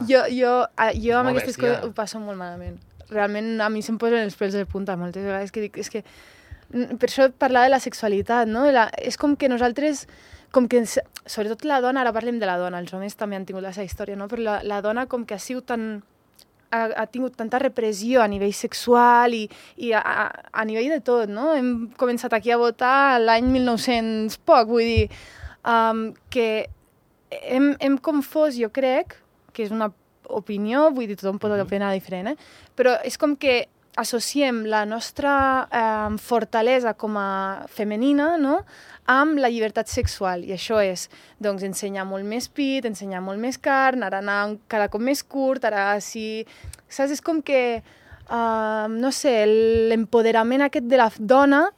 jo, 0.10 0.24
jo, 0.30 0.54
ah, 0.76 0.92
jo 0.92 1.18
amb 1.18 1.30
molt 1.30 1.38
aquestes 1.38 1.58
bèstia. 1.58 1.76
coses 1.78 1.90
ho 1.90 1.94
passo 1.96 2.20
molt 2.20 2.40
malament. 2.40 2.80
Realment 3.12 3.62
a 3.62 3.70
mi 3.70 3.84
se'm 3.86 4.00
posen 4.02 4.26
els 4.26 4.38
pèls 4.40 4.56
de 4.58 4.66
punta 4.70 4.98
moltes 4.98 5.26
vegades 5.26 5.54
que 5.54 5.68
dic, 5.68 5.78
és 5.78 5.92
que 5.94 6.04
mm, 6.04 6.98
per 7.02 7.10
això 7.10 7.30
parlava 7.32 7.70
de 7.70 7.76
la 7.76 7.82
sexualitat, 7.84 8.50
no? 8.50 8.66
La, 8.74 8.88
és 8.98 9.20
com 9.22 9.38
que 9.38 9.52
nosaltres, 9.52 10.08
com 10.56 10.68
que, 10.72 10.82
sobretot 10.88 11.68
la 11.70 11.82
dona, 11.86 12.02
ara 12.02 12.16
parlem 12.16 12.42
de 12.42 12.50
la 12.50 12.58
dona, 12.62 12.82
els 12.82 12.94
homes 12.94 13.16
també 13.20 13.38
han 13.38 13.46
tingut 13.46 13.66
la 13.66 13.76
seva 13.76 13.86
història, 13.86 14.18
no? 14.18 14.28
però 14.32 14.42
la, 14.48 14.58
la 14.66 14.82
dona 14.86 15.06
com 15.12 15.28
que 15.30 15.38
ha 15.38 15.42
sigut 15.42 15.70
tan 15.70 16.02
ha, 16.74 16.88
ha 17.04 17.06
tingut 17.08 17.36
tanta 17.38 17.60
repressió 17.62 18.24
a 18.24 18.28
nivell 18.28 18.54
sexual 18.58 19.36
i, 19.38 19.44
i 19.78 19.94
a, 19.94 20.02
a, 20.02 20.26
a 20.52 20.66
nivell 20.66 20.90
de 20.96 21.02
tot, 21.06 21.30
no? 21.30 21.52
Hem 21.54 21.74
començat 22.00 22.34
aquí 22.34 22.52
a 22.54 22.60
votar 22.62 23.22
l'any 23.22 23.52
1900 23.54 24.40
poc, 24.48 24.72
vull 24.72 24.88
dir, 24.88 25.10
um, 25.62 26.08
que 26.34 26.48
hem, 27.42 27.76
hem 27.80 27.98
confós, 27.98 28.56
jo 28.60 28.70
crec, 28.70 29.18
que 29.54 29.64
és 29.64 29.72
una 29.72 29.92
opinió, 30.30 30.90
vull 30.92 31.08
dir, 31.08 31.18
tothom 31.20 31.40
pot 31.40 31.52
Mhm. 31.52 31.66
opinar 31.66 31.94
diferent, 31.94 32.28
eh? 32.28 32.38
però 32.76 33.00
és 33.04 33.18
com 33.18 33.36
que 33.36 33.68
associem 33.96 34.64
la 34.66 34.86
nostra 34.86 35.68
eh, 35.72 36.18
fortalesa 36.18 36.96
com 36.96 37.16
a 37.18 37.66
femenina 37.68 38.38
no? 38.38 38.64
amb 39.06 39.38
la 39.38 39.50
llibertat 39.50 39.88
sexual. 39.88 40.44
I 40.44 40.54
això 40.56 40.80
és 40.82 41.10
doncs, 41.40 41.64
ensenyar 41.64 42.06
molt 42.06 42.26
més 42.26 42.48
pit, 42.48 42.86
ensenyar 42.86 43.22
molt 43.22 43.40
més 43.40 43.58
carn, 43.58 44.02
ara 44.04 44.20
anar 44.24 44.58
cada 44.68 44.88
cop 44.90 45.02
més 45.02 45.24
curt, 45.24 45.66
ara 45.66 46.00
si... 46.02 46.46
Saps? 46.88 47.12
És 47.12 47.22
com 47.22 47.42
que, 47.42 47.84
uh, 48.30 48.88
no 48.90 49.12
sé, 49.12 49.46
l'empoderament 49.90 50.62
aquest 50.62 50.86
de 50.86 50.98
la 50.98 51.12
dona 51.20 51.72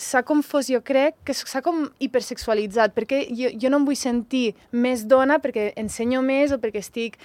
s'ha 0.00 0.22
confós, 0.22 0.68
jo 0.70 0.80
crec, 0.84 1.16
que 1.26 1.34
s'ha 1.34 1.62
com 1.64 1.84
hipersexualitzat, 2.02 2.94
perquè 2.96 3.24
jo, 3.30 3.50
jo 3.58 3.70
no 3.72 3.82
em 3.82 3.88
vull 3.88 3.98
sentir 3.98 4.54
més 4.72 5.04
dona 5.08 5.38
perquè 5.42 5.72
ensenyo 5.80 6.22
més 6.24 6.54
o 6.54 6.58
perquè 6.62 6.80
estic, 6.82 7.18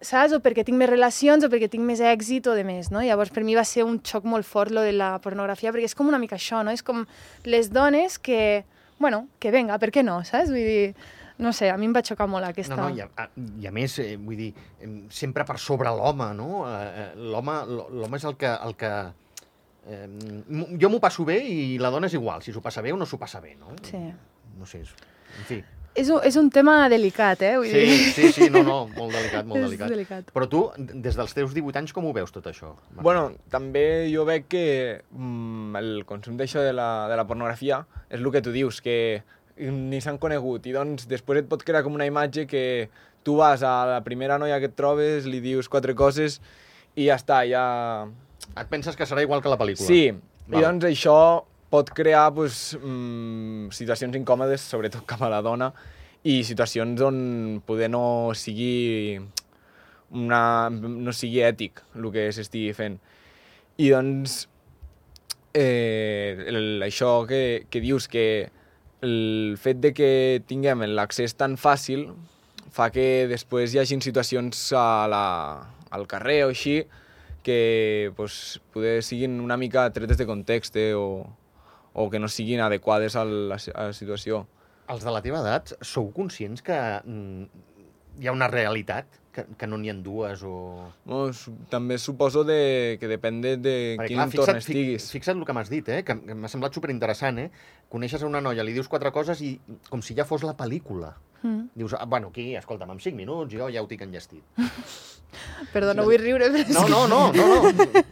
saps? 0.00 0.34
O 0.36 0.40
perquè 0.42 0.64
tinc 0.66 0.78
més 0.80 0.90
relacions 0.90 1.44
o 1.46 1.50
perquè 1.52 1.70
tinc 1.70 1.86
més 1.86 2.02
èxit 2.02 2.48
o 2.50 2.56
de 2.58 2.64
més, 2.66 2.90
no? 2.94 3.04
Llavors, 3.04 3.32
per 3.34 3.44
mi 3.46 3.56
va 3.58 3.64
ser 3.68 3.86
un 3.86 4.00
xoc 4.02 4.26
molt 4.28 4.48
fort 4.48 4.74
lo 4.74 4.84
de 4.86 4.92
la 4.96 5.14
pornografia, 5.22 5.72
perquè 5.74 5.90
és 5.90 5.96
com 5.96 6.10
una 6.10 6.20
mica 6.22 6.38
això, 6.40 6.64
no? 6.66 6.74
És 6.74 6.84
com 6.86 7.06
les 7.44 7.70
dones 7.72 8.18
que, 8.18 8.64
bueno, 8.98 9.26
que 9.38 9.54
venga, 9.54 9.78
per 9.78 9.92
què 9.94 10.04
no, 10.06 10.20
saps? 10.26 10.52
Vull 10.52 10.66
dir, 10.66 10.94
no 11.40 11.54
sé, 11.56 11.70
a 11.72 11.78
mi 11.80 11.88
em 11.88 11.96
va 11.96 12.04
xocar 12.04 12.28
molt 12.28 12.50
aquesta... 12.50 12.76
No, 12.76 12.90
no, 12.90 12.96
i 12.96 13.00
a, 13.00 13.08
a, 13.16 13.30
i 13.62 13.70
a 13.70 13.72
més, 13.72 13.96
eh, 14.02 14.16
vull 14.20 14.36
dir, 14.36 14.50
em, 14.84 15.00
sempre 15.08 15.46
per 15.48 15.56
sobre 15.58 15.92
l'home, 15.96 16.32
no? 16.36 16.66
Eh, 16.68 17.06
eh, 17.06 17.10
l'home 17.32 18.20
és 18.20 18.28
el 18.28 18.36
que... 18.40 18.52
El 18.68 18.76
que 18.80 18.92
eh, 19.88 20.06
jo 20.80 20.90
m'ho 20.92 21.00
passo 21.00 21.24
bé 21.24 21.38
i 21.46 21.78
la 21.80 21.90
dona 21.90 22.06
és 22.10 22.14
igual, 22.18 22.42
si 22.42 22.52
s'ho 22.52 22.60
passa 22.64 22.82
bé 22.82 22.92
o 22.92 22.96
no 23.00 23.06
s'ho 23.06 23.18
passa 23.18 23.40
bé, 23.40 23.54
no? 23.58 23.72
Sí. 23.86 24.00
No 24.58 24.66
sé, 24.66 24.80
és, 24.84 24.90
en 25.38 25.44
fi. 25.48 25.60
És 25.98 26.06
un, 26.08 26.20
és 26.22 26.36
un 26.38 26.46
tema 26.54 26.84
delicat, 26.88 27.40
eh? 27.42 27.56
Vull 27.58 27.66
Sí, 27.66 27.80
dir... 27.82 27.94
sí, 28.14 28.28
sí, 28.36 28.46
no, 28.54 28.60
no, 28.62 28.76
molt 28.94 29.10
delicat, 29.16 29.44
molt 29.48 29.58
és 29.64 29.64
delicat. 29.66 29.90
delicat. 29.90 30.28
Però 30.36 30.46
tu, 30.48 30.60
des 30.78 31.16
dels 31.18 31.34
teus 31.34 31.54
18 31.56 31.80
anys, 31.80 31.92
com 31.96 32.06
ho 32.06 32.12
veus 32.14 32.30
tot 32.30 32.46
això? 32.46 32.76
Marc? 32.92 33.02
Bueno, 33.02 33.24
també 33.50 34.06
jo 34.12 34.22
veig 34.28 34.46
que 34.52 34.62
mm, 35.10 35.74
el 35.80 35.90
consum 36.06 36.36
d'això 36.38 36.62
de, 36.62 36.72
la, 36.76 37.08
de 37.10 37.18
la 37.18 37.26
pornografia 37.26 37.80
és 38.08 38.20
el 38.20 38.30
que 38.30 38.42
tu 38.46 38.52
dius, 38.54 38.78
que 38.84 38.96
ni 39.60 39.98
s'han 40.00 40.16
conegut. 40.22 40.64
I 40.70 40.76
doncs 40.78 41.08
després 41.10 41.42
et 41.42 41.50
pot 41.50 41.64
crear 41.66 41.82
com 41.84 41.98
una 41.98 42.06
imatge 42.06 42.46
que 42.48 42.64
tu 43.26 43.34
vas 43.42 43.60
a 43.66 43.74
la 43.96 44.00
primera 44.06 44.38
noia 44.40 44.60
que 44.62 44.70
et 44.70 44.76
trobes, 44.78 45.26
li 45.26 45.42
dius 45.44 45.68
quatre 45.68 45.92
coses 45.98 46.38
i 46.94 47.10
ja 47.10 47.18
està, 47.18 47.42
ja... 47.50 47.64
Et 48.58 48.66
penses 48.70 48.96
que 48.96 49.06
serà 49.06 49.22
igual 49.22 49.42
que 49.42 49.52
la 49.52 49.58
pel·lícula? 49.60 49.86
Sí, 49.86 50.10
Val. 50.48 50.58
i 50.58 50.64
doncs 50.64 50.88
això 50.88 51.16
pot 51.70 51.90
crear 51.94 52.28
pues, 52.34 52.74
mm, 52.80 53.70
situacions 53.70 54.16
incòmodes, 54.18 54.64
sobretot 54.72 55.06
cap 55.06 55.22
a 55.22 55.30
la 55.30 55.40
dona, 55.42 55.70
i 56.26 56.42
situacions 56.44 57.00
on 57.00 57.62
poder 57.64 57.88
no 57.88 58.32
sigui 58.36 59.20
una, 60.10 60.68
no 60.70 61.14
sigui 61.14 61.44
ètic 61.46 61.80
el 61.96 62.10
que 62.12 62.26
s'estigui 62.34 62.74
fent. 62.76 62.98
I 63.80 63.92
doncs, 63.94 64.42
eh, 65.54 66.36
el, 66.50 66.82
això 66.84 67.24
que, 67.30 67.66
que 67.70 67.80
dius, 67.80 68.08
que 68.10 68.50
el 69.00 69.56
fet 69.56 69.80
de 69.80 69.94
que 69.96 70.42
tinguem 70.50 70.82
l'accés 70.92 71.32
tan 71.38 71.56
fàcil 71.56 72.10
fa 72.70 72.90
que 72.92 73.26
després 73.30 73.72
hi 73.72 73.80
hagin 73.80 74.02
situacions 74.04 74.58
a 74.76 75.06
la, 75.10 75.24
al 75.90 76.04
carrer 76.10 76.42
o 76.44 76.50
així 76.52 76.82
que 77.42 78.12
pues, 78.16 78.60
poder 78.72 79.02
siguin 79.02 79.40
una 79.40 79.56
mica 79.56 79.90
tretes 79.92 80.18
de 80.18 80.26
context 80.26 80.76
eh, 80.76 80.94
o, 80.94 81.26
o 81.92 82.10
que 82.10 82.18
no 82.18 82.28
siguin 82.28 82.60
adequades 82.60 83.16
a 83.16 83.24
la, 83.24 83.58
a 83.74 83.84
la 83.90 83.92
situació. 83.92 84.46
Els 84.90 85.04
de 85.06 85.14
la 85.14 85.22
teva 85.22 85.40
edat, 85.44 85.74
sou 85.86 86.10
conscients 86.14 86.64
que 86.66 86.76
mm, 87.04 87.66
hi 88.20 88.28
ha 88.28 88.34
una 88.34 88.50
realitat? 88.50 89.19
Que, 89.30 89.44
que 89.54 89.66
no 89.70 89.76
n'hi 89.78 89.92
ha 89.92 89.94
dues 89.94 90.40
o... 90.42 90.52
No, 91.06 91.20
su 91.30 91.52
també 91.70 92.00
suposo 92.02 92.42
de, 92.42 92.96
que 92.98 93.06
depèn 93.06 93.38
de, 93.44 93.52
de 93.62 93.74
Perquè, 93.94 94.08
quin 94.10 94.16
clar, 94.16 94.24
entorn 94.26 94.48
fixa't, 94.48 94.58
estiguis. 94.58 95.06
Fi, 95.06 95.18
fixa't 95.20 95.38
el 95.38 95.46
que 95.46 95.54
m'has 95.54 95.70
dit, 95.70 95.86
eh? 95.86 96.00
que, 96.02 96.16
que 96.26 96.34
m'ha 96.34 96.50
semblat 96.50 96.74
superinteressant. 96.74 97.38
Eh? 97.38 97.46
Coneixes 97.94 98.24
a 98.24 98.26
una 98.26 98.42
noia, 98.42 98.66
li 98.66 98.74
dius 98.74 98.90
quatre 98.90 99.12
coses 99.14 99.38
i 99.46 99.52
com 99.86 100.02
si 100.02 100.18
ja 100.18 100.26
fos 100.26 100.42
la 100.42 100.56
pel·lícula. 100.58 101.12
Mm. 101.44 101.70
Dius, 101.78 101.94
ah, 101.94 102.04
bueno, 102.10 102.34
aquí, 102.34 102.56
escolta'm, 102.58 102.90
en 102.90 102.98
cinc 103.00 103.16
minuts 103.16 103.54
jo 103.54 103.70
ja 103.70 103.84
ho 103.84 103.88
tinc 103.88 104.02
enllestit. 104.08 104.42
Perdó, 105.72 105.94
no 105.94 106.04
vull 106.08 106.18
riure, 106.18 106.50
però 106.50 106.88
No, 106.88 107.06
no, 107.06 107.06
no, 107.06 107.20
no. 107.30 107.70
no. 107.70 108.04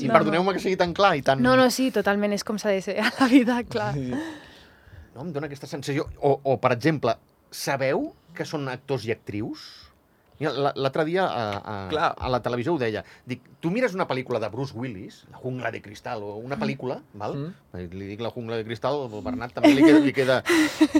I 0.00 0.08
No, 0.08 0.14
perdoneu-me 0.14 0.54
que 0.56 0.62
sigui 0.62 0.78
tan 0.80 0.94
clar 0.96 1.14
i 1.18 1.22
tan... 1.26 1.42
No, 1.44 1.52
no, 1.58 1.68
sí, 1.70 1.90
totalment, 1.92 2.32
és 2.32 2.44
com 2.46 2.58
s'ha 2.58 2.72
de 2.72 2.80
ser 2.84 2.96
a 3.02 3.10
la 3.18 3.28
vida, 3.28 3.58
clar. 3.68 3.92
Sí. 3.96 4.08
No, 5.14 5.26
em 5.26 5.32
dóna 5.34 5.50
aquesta 5.50 5.68
sensació. 5.68 6.06
O, 6.16 6.38
o, 6.40 6.56
per 6.62 6.72
exemple, 6.76 7.16
sabeu 7.52 8.10
que 8.36 8.46
són 8.48 8.68
actors 8.72 9.04
i 9.08 9.14
actrius? 9.14 9.68
L'altre 10.40 11.04
dia 11.04 11.26
a, 11.28 11.42
a, 11.60 11.74
Clar. 11.90 12.06
a 12.16 12.28
la 12.32 12.40
televisió 12.40 12.72
ho 12.72 12.78
deia. 12.80 13.02
Dic, 13.28 13.42
tu 13.60 13.68
mires 13.70 13.92
una 13.94 14.06
pel·lícula 14.08 14.40
de 14.40 14.48
Bruce 14.48 14.72
Willis, 14.76 15.24
La 15.30 15.36
jungla 15.42 15.70
de 15.70 15.82
cristal, 15.84 16.22
o 16.24 16.36
una 16.40 16.56
pel·lícula, 16.56 17.00
val? 17.12 17.36
Mm. 17.36 17.82
Li 17.92 18.08
dic 18.14 18.22
La 18.24 18.30
jungla 18.32 18.56
de 18.56 18.64
cristal, 18.64 19.02
al 19.04 19.22
Bernat 19.26 19.52
també 19.58 19.74
li 19.76 19.84
queda... 19.84 20.00
Li 20.06 20.14
queda 20.16 20.38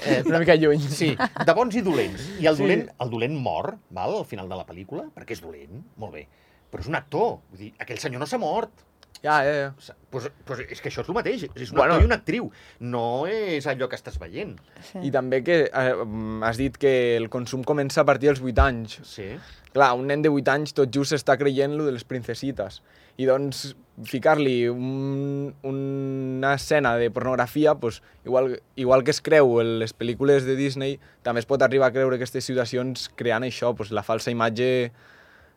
eh, 0.05 0.21
Una 0.29 0.43
mica 0.43 0.55
lluny. 0.61 0.85
Sí, 0.93 1.15
de 1.17 1.55
bons 1.57 1.75
i 1.81 1.81
dolents. 1.87 2.29
I 2.39 2.47
el 2.53 2.57
Sí. 2.61 2.67
dolent, 2.67 2.85
el 3.01 3.11
dolent 3.17 3.39
mor, 3.41 3.73
val, 3.97 4.19
al 4.21 4.29
final 4.29 4.49
de 4.53 4.61
la 4.61 4.67
pel·lícula, 4.69 5.07
perquè 5.17 5.33
és 5.39 5.41
dolent, 5.41 5.81
molt 5.97 6.13
bé. 6.19 6.27
Però 6.71 6.85
és 6.85 6.91
un 6.93 6.95
actor. 7.01 7.39
Vull 7.51 7.65
dir, 7.65 7.73
aquell 7.81 7.99
senyor 7.99 8.21
no 8.21 8.29
s'ha 8.29 8.39
mort. 8.39 8.85
Ja, 9.23 9.45
ja, 9.45 9.53
ja. 9.53 9.95
Pues, 10.09 10.31
pues 10.49 10.63
és 10.65 10.81
que 10.81 10.89
això 10.89 11.03
és 11.05 11.09
el 11.11 11.15
mateix. 11.15 11.43
És 11.55 11.71
un 11.71 11.77
Bueno. 11.77 11.93
actor 11.95 12.03
i 12.03 12.07
una 12.07 12.17
actriu. 12.17 12.51
No 12.81 13.27
és 13.29 13.67
allò 13.67 13.87
que 13.89 13.97
estàs 13.97 14.17
veient. 14.19 14.57
Sí. 14.81 14.99
I 15.03 15.11
també 15.13 15.43
que 15.45 15.59
eh, 15.69 15.95
has 16.43 16.57
dit 16.57 16.77
que 16.81 17.17
el 17.19 17.29
consum 17.29 17.63
comença 17.63 18.01
a 18.01 18.05
partir 18.09 18.31
dels 18.31 18.41
8 18.41 18.59
anys. 18.65 18.99
Sí. 19.05 19.37
Clar, 19.75 19.93
un 19.95 20.07
nen 20.09 20.23
de 20.23 20.31
8 20.33 20.49
anys 20.49 20.73
tot 20.73 20.89
just 20.91 21.13
està 21.13 21.37
creient 21.39 21.77
lo 21.77 21.85
de 21.85 21.93
les 21.93 22.05
princesites. 22.05 22.81
I 23.21 23.27
doncs 23.29 23.77
ficar-li 24.09 24.67
un, 24.73 25.55
una 25.63 26.55
escena 26.55 26.97
de 26.97 27.11
pornografia, 27.11 27.75
pues, 27.75 28.03
igual, 28.25 28.63
igual 28.75 29.05
que 29.05 29.11
es 29.11 29.21
creu 29.21 29.61
en 29.61 29.79
les 29.79 29.93
pel·lícules 29.93 30.47
de 30.49 30.57
Disney, 30.57 30.99
també 31.23 31.41
es 31.45 31.47
pot 31.47 31.61
arribar 31.61 31.89
a 31.89 31.93
creure 31.93 32.17
aquestes 32.17 32.49
situacions 32.49 33.11
creant 33.15 33.45
això, 33.45 33.75
pues, 33.77 33.93
la 33.93 34.03
falsa 34.03 34.31
imatge 34.33 34.91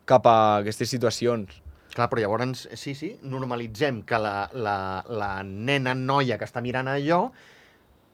cap 0.06 0.28
a 0.28 0.58
aquestes 0.58 0.90
situacions. 0.90 1.63
Clar, 1.94 2.08
però 2.10 2.24
llavors, 2.24 2.68
sí, 2.80 2.96
sí, 2.98 3.12
normalitzem 3.22 4.02
que 4.08 4.18
la, 4.18 4.50
la, 4.54 4.78
la 5.14 5.32
nena 5.46 5.94
noia 5.94 6.40
que 6.42 6.48
està 6.48 6.62
mirant 6.66 6.90
allò 6.90 7.28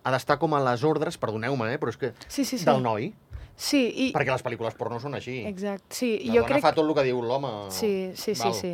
ha 0.03 0.11
d'estar 0.11 0.35
com 0.39 0.53
a 0.55 0.59
les 0.63 0.83
ordres, 0.87 1.17
perdoneu-me, 1.19 1.73
eh, 1.73 1.79
però 1.79 1.93
és 1.93 1.99
que 1.99 2.13
Sí, 2.27 2.43
sí, 2.43 2.57
sí. 2.57 2.65
del 2.67 2.83
noi, 2.83 3.13
Sí, 3.59 3.79
i... 3.91 4.05
perquè 4.15 4.31
les 4.31 4.43
pel·lícules 4.43 4.75
porno 4.79 5.01
són 5.03 5.17
així. 5.17 5.41
Exacte, 5.47 5.91
sí. 5.91 6.13
La 6.23 6.37
jo 6.37 6.43
dona 6.45 6.47
crec... 6.53 6.61
fa 6.63 6.71
tot 6.71 6.85
el 6.87 6.93
que 6.95 7.03
diu 7.03 7.19
l'home. 7.21 7.49
Sí, 7.75 8.11
sí, 8.15 8.31
sí, 8.31 8.45
Val. 8.45 8.53
sí. 8.55 8.71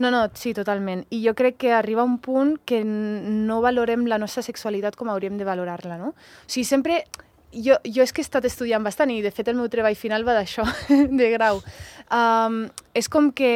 No, 0.00 0.08
no, 0.10 0.22
sí, 0.34 0.54
totalment. 0.56 1.02
I 1.12 1.18
jo 1.26 1.34
crec 1.36 1.58
que 1.60 1.72
arriba 1.76 2.02
un 2.02 2.16
punt 2.18 2.54
que 2.64 2.80
no 2.82 3.60
valorem 3.60 4.06
la 4.08 4.16
nostra 4.18 4.42
sexualitat 4.42 4.96
com 4.96 5.12
hauríem 5.12 5.36
de 5.36 5.44
valorar-la, 5.44 5.98
no? 6.00 6.14
O 6.16 6.48
sigui, 6.48 6.64
sempre... 6.64 7.02
Jo, 7.52 7.76
jo 7.84 8.00
és 8.00 8.14
que 8.16 8.22
he 8.22 8.24
estat 8.24 8.46
estudiant 8.48 8.80
bastant 8.80 9.10
i, 9.12 9.18
de 9.20 9.28
fet, 9.30 9.50
el 9.52 9.58
meu 9.58 9.68
treball 9.68 9.98
final 10.00 10.24
va 10.24 10.32
d'això, 10.38 10.64
de 11.20 11.28
grau. 11.34 11.60
Um, 12.08 12.62
és 12.96 13.10
com 13.12 13.28
que 13.36 13.52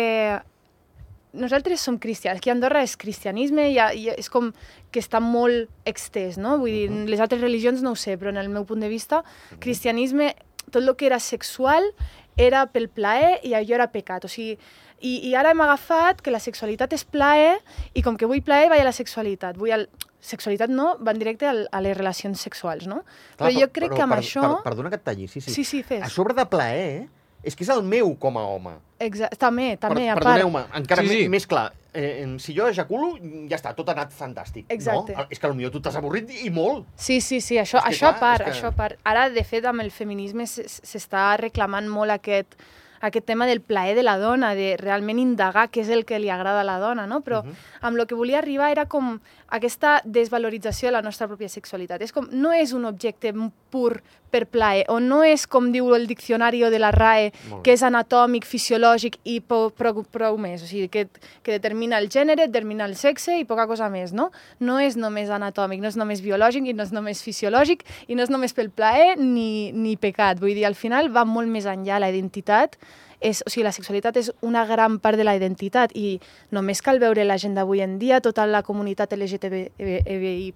nosaltres 1.32 1.80
som 1.80 1.98
cristians, 1.98 2.38
aquí 2.38 2.50
a 2.50 2.54
Andorra 2.56 2.82
és 2.86 2.96
cristianisme 2.96 3.68
i, 3.72 3.76
i 3.78 4.08
és 4.14 4.30
com 4.32 4.52
que 4.92 5.02
està 5.02 5.20
molt 5.20 5.70
extès, 5.88 6.38
no? 6.38 6.56
Vull 6.62 6.72
dir, 6.72 6.86
les 7.10 7.22
altres 7.22 7.42
religions 7.42 7.82
no 7.84 7.94
ho 7.94 7.98
sé, 7.98 8.16
però 8.20 8.32
en 8.32 8.40
el 8.40 8.48
meu 8.52 8.64
punt 8.68 8.84
de 8.84 8.90
vista, 8.92 9.22
cristianisme, 9.60 10.34
tot 10.70 10.82
el 10.82 10.94
que 10.96 11.06
era 11.06 11.20
sexual 11.20 11.92
era 12.36 12.66
pel 12.72 12.88
plaer 12.92 13.38
i 13.48 13.54
allò 13.56 13.78
era 13.78 13.88
pecat. 13.92 14.26
O 14.26 14.30
sigui, 14.30 14.56
i, 15.00 15.12
i 15.28 15.34
ara 15.36 15.52
hem 15.52 15.62
agafat 15.64 16.22
que 16.24 16.32
la 16.32 16.40
sexualitat 16.40 16.94
és 16.96 17.04
plaer 17.04 17.56
i 17.96 18.02
com 18.04 18.16
que 18.16 18.28
vull 18.28 18.42
plaer 18.44 18.70
vaig 18.72 18.84
a 18.84 18.90
la 18.90 18.96
sexualitat. 18.96 19.58
Vull 19.60 19.74
al... 19.76 19.88
Sexualitat 20.26 20.72
no, 20.72 20.96
van 21.06 21.20
directe 21.20 21.46
al, 21.46 21.60
a 21.70 21.78
les 21.84 21.94
relacions 21.94 22.40
sexuals, 22.42 22.88
no? 22.90 23.02
Clar, 23.04 23.36
però 23.44 23.50
jo 23.54 23.66
crec 23.70 23.92
que 23.94 24.02
amb 24.02 24.16
per, 24.16 24.22
això... 24.24 24.42
Per, 24.42 24.64
perdona 24.64 24.90
que 24.90 24.98
et 24.98 25.04
talli, 25.06 25.28
sí, 25.30 25.42
sí. 25.44 25.52
Sí, 25.54 25.62
sí, 25.68 25.82
fes. 25.86 26.00
A 26.02 26.08
sobre 26.10 26.34
de 26.34 26.42
plaer, 26.50 27.04
és 27.46 27.54
que 27.56 27.62
és 27.64 27.70
el 27.70 27.82
meu 27.86 28.14
com 28.18 28.36
a 28.36 28.44
home. 28.50 28.72
Exa 28.98 29.28
també, 29.38 29.76
també, 29.78 30.06
per, 30.08 30.12
a 30.12 30.14
part. 30.16 30.24
Perdoneu-me, 30.26 30.62
encara 30.80 31.02
Sí, 31.04 31.08
sí, 31.08 31.28
més 31.32 31.46
clar. 31.46 31.68
Eh, 31.96 32.26
si 32.42 32.52
jo 32.56 32.66
ejaculo, 32.68 33.14
ja 33.48 33.56
està, 33.56 33.70
tot 33.76 33.88
ha 33.88 33.94
anat 33.94 34.10
fantàstic. 34.12 34.66
Exacte. 34.68 35.14
No? 35.16 35.24
És 35.32 35.38
que 35.40 35.48
potser 35.48 35.70
tu 35.72 35.80
t'has 35.80 35.96
avorrit 35.96 36.28
i 36.44 36.50
molt. 36.52 36.84
Sí, 36.96 37.20
sí, 37.24 37.40
sí, 37.40 37.56
això, 37.56 37.78
És 37.78 37.84
que 37.84 37.92
això 37.94 38.10
clar, 38.10 38.16
a 38.16 38.20
part, 38.20 38.44
que- 38.44 38.50
això 38.52 38.68
a 38.68 38.72
part. 38.76 38.98
Ara, 39.04 39.28
de 39.30 39.44
fet, 39.44 39.64
amb 39.64 39.80
el 39.80 39.90
feminisme 39.90 40.44
s'està 40.44 41.36
reclamant 41.40 41.88
molt 41.88 42.10
aquest, 42.12 42.58
aquest 43.00 43.26
tema 43.28 43.46
del 43.46 43.60
plaer 43.60 43.94
de 43.94 44.02
la 44.02 44.16
dona, 44.18 44.54
de 44.56 44.74
realment 44.80 45.18
indagar 45.20 45.68
què 45.70 45.82
és 45.84 45.88
el 45.92 46.04
que 46.08 46.18
li 46.18 46.30
agrada 46.32 46.60
a 46.62 46.64
la 46.68 46.78
dona, 46.80 47.06
no? 47.06 47.20
Però 47.22 47.42
Mhm. 47.44 47.54
amb 47.82 47.98
el 47.98 48.06
que 48.06 48.14
volia 48.16 48.38
arribar 48.38 48.70
era 48.70 48.86
com 48.86 49.20
aquesta 49.48 50.00
desvalorització 50.04 50.88
de 50.88 50.96
la 50.96 51.02
nostra 51.02 51.28
pròpia 51.28 51.48
sexualitat. 51.48 52.02
És 52.02 52.12
com, 52.12 52.26
no 52.32 52.52
és 52.52 52.72
un 52.74 52.84
objecte 52.88 53.32
pur 53.70 54.00
per 54.30 54.44
plaer, 54.50 54.84
o 54.90 54.98
no 55.00 55.22
és, 55.24 55.46
com 55.46 55.70
diu 55.72 55.92
el 55.94 56.06
diccionari 56.10 56.60
de 56.70 56.80
la 56.82 56.90
RAE, 56.90 57.30
que 57.62 57.76
és 57.76 57.82
anatòmic, 57.86 58.44
fisiològic 58.44 59.20
i 59.24 59.38
prou, 59.40 59.70
prou, 59.70 60.02
prou 60.02 60.36
més. 60.40 60.64
O 60.64 60.66
sigui, 60.66 60.88
que, 60.92 61.06
que 61.46 61.54
determina 61.54 62.00
el 62.02 62.10
gènere, 62.10 62.48
determina 62.50 62.84
el 62.88 62.96
sexe 62.98 63.38
i 63.38 63.46
poca 63.46 63.68
cosa 63.70 63.88
més, 63.92 64.12
no? 64.12 64.30
No 64.60 64.80
és 64.82 64.98
només 64.98 65.30
anatòmic, 65.30 65.80
no 65.80 65.88
és 65.88 65.96
només 65.96 66.22
biològic 66.24 66.66
i 66.66 66.74
no 66.74 66.86
és 66.86 66.92
només 66.92 67.22
fisiològic 67.22 67.86
i 68.08 68.18
no 68.18 68.26
és 68.26 68.32
només 68.32 68.56
pel 68.56 68.70
plaer 68.70 69.16
ni, 69.20 69.72
ni 69.72 69.96
pecat. 69.96 70.42
Vull 70.42 70.56
dir, 70.56 70.66
al 70.66 70.78
final 70.78 71.12
va 71.14 71.24
molt 71.24 71.48
més 71.48 71.68
enllà 71.70 72.02
la 72.02 72.10
identitat 72.10 72.76
és, 73.20 73.42
o 73.46 73.50
sigui, 73.50 73.64
la 73.64 73.72
sexualitat 73.72 74.16
és 74.20 74.30
una 74.42 74.64
gran 74.66 74.98
part 75.00 75.16
de 75.16 75.24
la 75.24 75.34
identitat 75.36 75.90
i 75.96 76.20
només 76.52 76.82
cal 76.82 76.98
veure 77.00 77.24
la 77.24 77.38
gent 77.38 77.54
d'avui 77.56 77.80
en 77.80 77.98
dia, 77.98 78.20
tota 78.20 78.46
la 78.46 78.62
comunitat 78.62 79.12
LGTBI+, 79.16 80.52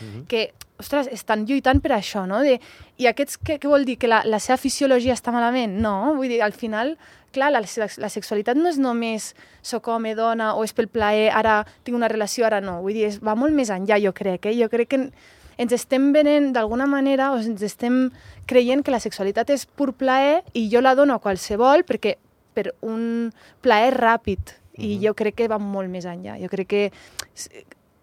Mhm. 0.00 0.26
que, 0.28 0.52
ostres, 0.78 1.08
estan 1.10 1.46
lluitant 1.46 1.80
per 1.80 1.92
això, 1.92 2.26
no? 2.26 2.40
De, 2.42 2.60
I 2.98 3.06
aquests, 3.06 3.38
què, 3.42 3.58
què 3.58 3.68
vol 3.68 3.84
dir? 3.84 3.98
Que 3.98 4.08
la, 4.08 4.22
la 4.24 4.38
seva 4.40 4.56
fisiologia 4.56 5.14
està 5.14 5.32
malament? 5.32 5.78
No, 5.80 6.14
vull 6.16 6.28
dir, 6.28 6.42
al 6.42 6.52
final, 6.52 6.96
clar, 7.32 7.50
la, 7.52 7.60
la 7.60 8.08
sexualitat 8.08 8.56
no 8.56 8.68
és 8.68 8.78
només 8.78 9.34
soc 9.62 9.88
home, 9.88 10.14
dona, 10.14 10.54
o 10.56 10.64
és 10.64 10.72
pel 10.72 10.88
plaer, 10.88 11.30
ara 11.34 11.66
tinc 11.84 11.96
una 11.96 12.08
relació, 12.08 12.46
ara 12.46 12.60
no. 12.60 12.80
Vull 12.82 12.94
dir, 12.96 13.06
és, 13.10 13.18
va 13.20 13.34
molt 13.34 13.52
més 13.52 13.68
enllà, 13.70 13.98
jo 14.02 14.12
crec, 14.16 14.46
eh? 14.46 14.54
Jo 14.56 14.68
crec 14.72 14.88
que 14.88 15.10
ens 15.58 15.72
estem 15.72 16.12
venent 16.12 16.52
d'alguna 16.52 16.86
manera, 16.86 17.32
o 17.32 17.38
ens 17.40 17.62
estem 17.62 18.10
creient 18.46 18.84
que 18.84 18.92
la 18.94 19.00
sexualitat 19.00 19.50
és 19.50 19.66
pur 19.66 19.92
plaer 19.92 20.42
i 20.54 20.68
jo 20.72 20.80
la 20.80 20.94
dono 20.94 21.14
a 21.16 21.22
qualsevol 21.22 21.84
perquè 21.88 22.16
per 22.54 22.74
un 22.80 23.32
plaer 23.60 23.94
ràpid. 23.96 24.56
I 24.76 24.96
Mhm. 24.96 25.02
jo 25.06 25.14
crec 25.14 25.34
que 25.34 25.48
va 25.48 25.58
molt 25.58 25.88
més 25.88 26.04
enllà. 26.04 26.38
Jo 26.40 26.48
crec 26.48 26.68
que 26.68 26.92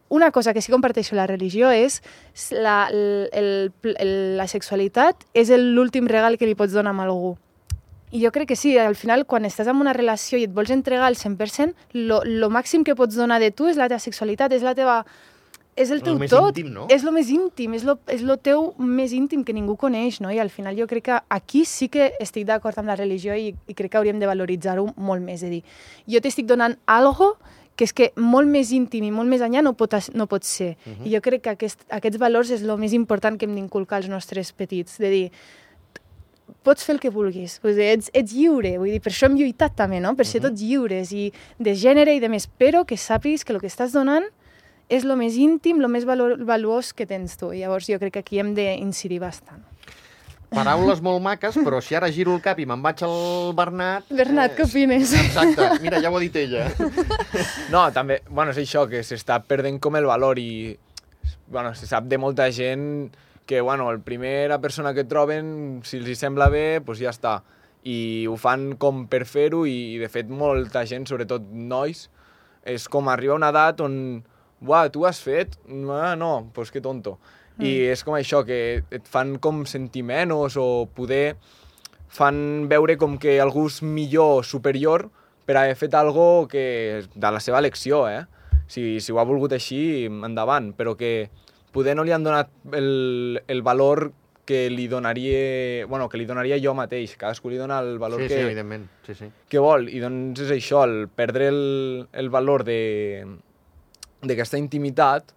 una 0.09 0.31
cosa 0.31 0.53
que 0.53 0.61
sí 0.61 0.71
comparteixo 0.71 1.15
la 1.15 1.27
religió 1.27 1.71
és 1.71 2.01
la, 2.51 2.87
el, 2.91 3.29
el, 3.31 3.71
el, 3.97 4.37
la 4.37 4.47
sexualitat 4.47 5.25
és 5.33 5.49
l'últim 5.49 6.07
regal 6.07 6.37
que 6.37 6.45
li 6.45 6.55
pots 6.55 6.73
donar 6.73 6.93
a 6.93 7.03
algú. 7.03 7.37
I 8.13 8.21
jo 8.21 8.31
crec 8.31 8.49
que 8.49 8.55
sí, 8.55 8.77
al 8.77 8.93
final, 8.95 9.25
quan 9.25 9.43
estàs 9.45 9.67
en 9.67 9.79
una 9.81 9.93
relació 9.93 10.37
i 10.37 10.43
et 10.45 10.53
vols 10.53 10.69
entregar 10.69 11.07
al 11.07 11.15
100%, 11.17 11.73
lo, 11.93 12.21
lo 12.23 12.49
màxim 12.53 12.83
que 12.83 12.93
pots 12.93 13.15
donar 13.17 13.39
de 13.41 13.49
tu 13.49 13.65
és 13.65 13.77
la 13.77 13.87
teva 13.89 13.99
sexualitat, 13.99 14.53
és 14.53 14.61
la 14.61 14.75
teva... 14.77 14.99
És 15.75 15.89
el 15.89 15.97
El 15.97 16.03
teu 16.03 16.19
més 16.19 16.29
tot, 16.29 16.51
íntim, 16.57 16.71
no? 16.73 16.85
és 16.89 17.03
el 17.03 17.11
més 17.15 17.29
íntim, 17.33 17.73
és 17.73 17.83
lo, 17.83 17.97
és 18.07 18.21
lo 18.21 18.37
teu 18.37 18.75
més 18.77 19.11
íntim 19.11 19.43
que 19.43 19.53
ningú 19.53 19.75
coneix, 19.75 20.19
no? 20.21 20.29
I 20.29 20.37
al 20.39 20.51
final 20.53 20.77
jo 20.77 20.85
crec 20.87 21.03
que 21.07 21.17
aquí 21.33 21.65
sí 21.65 21.87
que 21.89 22.11
estic 22.21 22.45
d'acord 22.45 22.77
amb 22.77 22.91
la 22.91 22.95
religió 22.95 23.33
i, 23.33 23.55
i 23.67 23.73
crec 23.73 23.91
que 23.91 23.97
hauríem 23.97 24.19
de 24.21 24.29
valoritzar-ho 24.29 24.91
molt 24.95 25.25
més, 25.25 25.41
és 25.41 25.47
a 25.47 25.49
dir, 25.49 25.63
jo 26.07 26.21
t'estic 26.21 26.45
donant 26.45 26.77
algo 26.85 27.37
que 27.75 27.87
és 27.87 27.93
que 27.93 28.11
molt 28.21 28.47
més 28.47 28.69
íntim 28.71 29.03
i 29.07 29.09
molt 29.09 29.27
més 29.29 29.41
enllà 29.41 29.63
no 29.65 29.73
pot, 29.73 29.95
no 30.13 30.27
pot 30.29 30.43
ser. 30.45 30.75
Mhm. 30.85 30.91
Uh 30.91 30.97
-huh. 30.99 31.07
I 31.07 31.15
jo 31.15 31.21
crec 31.21 31.41
que 31.41 31.49
aquest, 31.49 31.79
aquests 31.89 32.19
valors 32.19 32.51
és 32.51 32.61
el 32.61 32.77
més 32.77 32.93
important 32.93 33.39
que 33.39 33.45
hem 33.45 33.55
d'inculcar 33.55 33.97
als 33.97 34.09
nostres 34.09 34.51
petits, 34.53 34.99
de 34.99 35.09
dir, 35.09 35.31
pots 36.61 36.83
fer 36.83 36.95
el 36.95 36.99
que 36.99 37.09
vulguis, 37.09 37.59
vull 37.63 37.73
dir, 37.75 37.97
ets, 37.97 38.11
ets 38.13 38.31
lliure, 38.31 38.77
vull 38.77 38.91
dir, 38.91 39.01
per 39.01 39.11
això 39.11 39.25
hem 39.25 39.35
lluitat 39.37 39.75
també, 39.75 39.99
no? 39.99 40.15
per 40.15 40.25
ser 40.25 40.39
Mhm. 40.39 40.49
tots 40.49 40.61
lliures, 40.61 41.11
i 41.11 41.33
de 41.59 41.73
gènere 41.73 42.15
i 42.15 42.19
de 42.19 42.29
més, 42.29 42.47
però 42.47 42.85
que 42.85 42.95
sàpiguis 42.95 43.43
que 43.43 43.53
el 43.53 43.59
que 43.59 43.67
estàs 43.67 43.91
donant 43.91 44.25
és 44.93 45.05
el 45.07 45.15
més 45.17 45.37
íntim, 45.41 45.81
el 45.81 45.89
més 45.91 46.05
valuós 46.05 46.93
que 46.93 47.07
tens 47.09 47.37
tu. 47.39 47.51
I 47.53 47.63
llavors 47.63 47.89
jo 47.89 47.99
crec 48.01 48.17
que 48.17 48.23
aquí 48.23 48.41
hem 48.41 48.53
d'incidir 48.57 49.21
bastant. 49.23 49.63
Paraules 50.53 50.99
molt 51.01 51.21
maques, 51.25 51.55
però 51.65 51.79
si 51.81 51.95
ara 51.97 52.11
giro 52.13 52.35
el 52.35 52.41
cap 52.45 52.59
i 52.61 52.67
me'n 52.69 52.81
vaig 52.83 53.01
al 53.07 53.53
Bernat... 53.57 54.05
Bernat, 54.13 54.53
què 54.53 54.67
opines? 54.67 55.15
Exacte, 55.17 55.79
mira, 55.81 55.97
ja 56.03 56.11
ho 56.13 56.17
ha 56.17 56.21
dit 56.21 56.35
ella. 56.43 56.67
No, 57.73 57.87
també, 57.95 58.19
bueno, 58.29 58.53
és 58.53 58.59
això, 58.61 58.85
que 58.89 59.01
s'està 59.01 59.39
perdent 59.47 59.79
com 59.81 59.97
el 59.97 60.05
valor 60.05 60.37
i, 60.37 60.75
bueno, 61.49 61.73
se 61.73 61.89
sap 61.89 62.05
de 62.05 62.19
molta 62.21 62.51
gent 62.53 63.09
que, 63.49 63.61
bueno, 63.61 63.89
el 63.91 63.99
primera 64.05 64.59
persona 64.61 64.93
que 64.93 65.07
troben, 65.09 65.81
si 65.83 65.97
els 65.97 66.13
hi 66.13 66.17
sembla 66.19 66.51
bé, 66.53 66.83
doncs 66.85 67.01
ja 67.01 67.09
està. 67.09 67.39
I 67.89 68.27
ho 68.29 68.37
fan 68.39 68.75
com 68.79 69.07
per 69.11 69.23
fer-ho 69.27 69.65
i, 69.67 69.97
de 69.99 70.11
fet, 70.11 70.29
molta 70.29 70.85
gent, 70.87 71.09
sobretot 71.09 71.49
nois, 71.49 72.05
és 72.63 72.85
com 72.87 73.09
arriba 73.11 73.33
a 73.33 73.41
una 73.41 73.49
edat 73.51 73.81
on, 73.83 73.97
uah, 74.65 74.89
tu 74.91 75.05
has 75.05 75.21
fet? 75.23 75.57
Ah, 75.91 76.15
no, 76.19 76.49
doncs 76.55 76.71
que 76.71 76.81
tonto. 76.81 77.17
Mm. 77.57 77.65
I 77.65 77.73
és 77.93 78.03
com 78.05 78.15
això, 78.17 78.41
que 78.47 78.83
et 78.91 79.09
fan 79.09 79.37
com 79.43 79.63
sentir 79.69 80.03
menys 80.07 80.57
o 80.57 80.87
poder 80.95 81.35
fan 82.13 82.69
veure 82.69 82.97
com 83.01 83.17
que 83.17 83.39
algú 83.41 83.67
és 83.69 83.81
millor, 83.85 84.43
superior, 84.45 85.07
per 85.45 85.57
haver 85.59 85.75
fet 85.75 85.95
algo 85.97 86.47
que 86.47 87.03
de 87.13 87.31
la 87.31 87.41
seva 87.43 87.59
elecció, 87.59 88.05
eh? 88.07 88.23
Si, 88.69 88.99
si 89.03 89.11
ho 89.11 89.19
ha 89.19 89.27
volgut 89.27 89.53
així, 89.53 90.05
endavant, 90.07 90.71
però 90.77 90.95
que 90.97 91.29
poder 91.73 91.97
no 91.97 92.05
li 92.05 92.13
han 92.13 92.23
donat 92.23 92.53
el, 92.77 93.41
el 93.49 93.63
valor 93.65 94.11
que 94.45 94.69
li 94.69 94.87
donaria, 94.87 95.85
bueno, 95.87 96.09
que 96.09 96.19
li 96.19 96.27
donaria 96.27 96.59
jo 96.61 96.73
mateix. 96.75 97.15
Cadascú 97.19 97.51
li 97.51 97.59
dona 97.59 97.79
el 97.83 97.97
valor 97.99 98.21
Sí, 98.21 98.27
que, 98.27 98.39
sí, 98.39 98.47
evidentment. 98.49 98.87
Sí, 99.07 99.15
sí. 99.15 99.29
que 99.49 99.61
vol. 99.63 99.87
I 99.89 100.01
doncs 100.03 100.43
és 100.45 100.51
això, 100.57 100.83
el 100.87 101.07
perdre 101.07 101.49
el, 101.51 101.63
el 102.11 102.29
valor 102.33 102.65
de 102.67 102.79
d'aquesta 104.27 104.57
intimitat, 104.57 105.33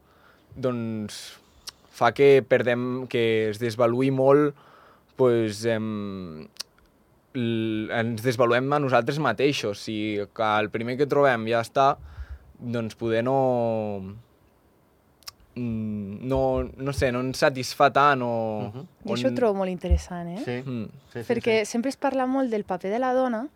doncs 0.56 1.38
fa 1.96 2.12
que 2.12 2.42
perdem, 2.46 3.06
que 3.08 3.48
es 3.50 3.58
desvaluï 3.58 4.10
molt, 4.12 4.54
pues, 5.16 5.64
em, 5.64 6.46
ens 7.36 8.22
desvaluem 8.24 8.68
a 8.72 8.78
nosaltres 8.80 9.18
mateixos. 9.18 9.80
Si 9.80 10.20
que 10.36 10.50
el 10.60 10.70
primer 10.70 10.96
que 11.00 11.08
trobem 11.08 11.46
ja 11.48 11.60
està, 11.64 11.96
doncs 12.58 12.96
poder 12.96 13.24
no... 13.24 13.40
No, 15.56 16.40
no 16.76 16.92
sé, 16.92 17.08
no 17.12 17.22
ens 17.24 17.40
satisfà 17.40 17.88
tant 17.88 18.20
o... 18.20 18.32
Uh 18.60 18.74
-huh. 18.74 18.86
I 19.06 19.12
això 19.14 19.30
ho 19.30 19.34
trobo 19.34 19.54
molt 19.56 19.70
interessant, 19.70 20.28
eh? 20.28 20.42
Sí, 20.44 20.62
Mm. 20.70 20.88
sí, 21.12 21.22
sí, 21.22 21.32
Perquè 21.32 21.64
sí. 21.64 21.70
sempre 21.72 21.88
es 21.88 21.96
parla 21.96 22.26
molt 22.26 22.50
del 22.50 22.64
paper 22.64 22.90
de 22.90 22.98
la 22.98 23.14
dona, 23.14 23.48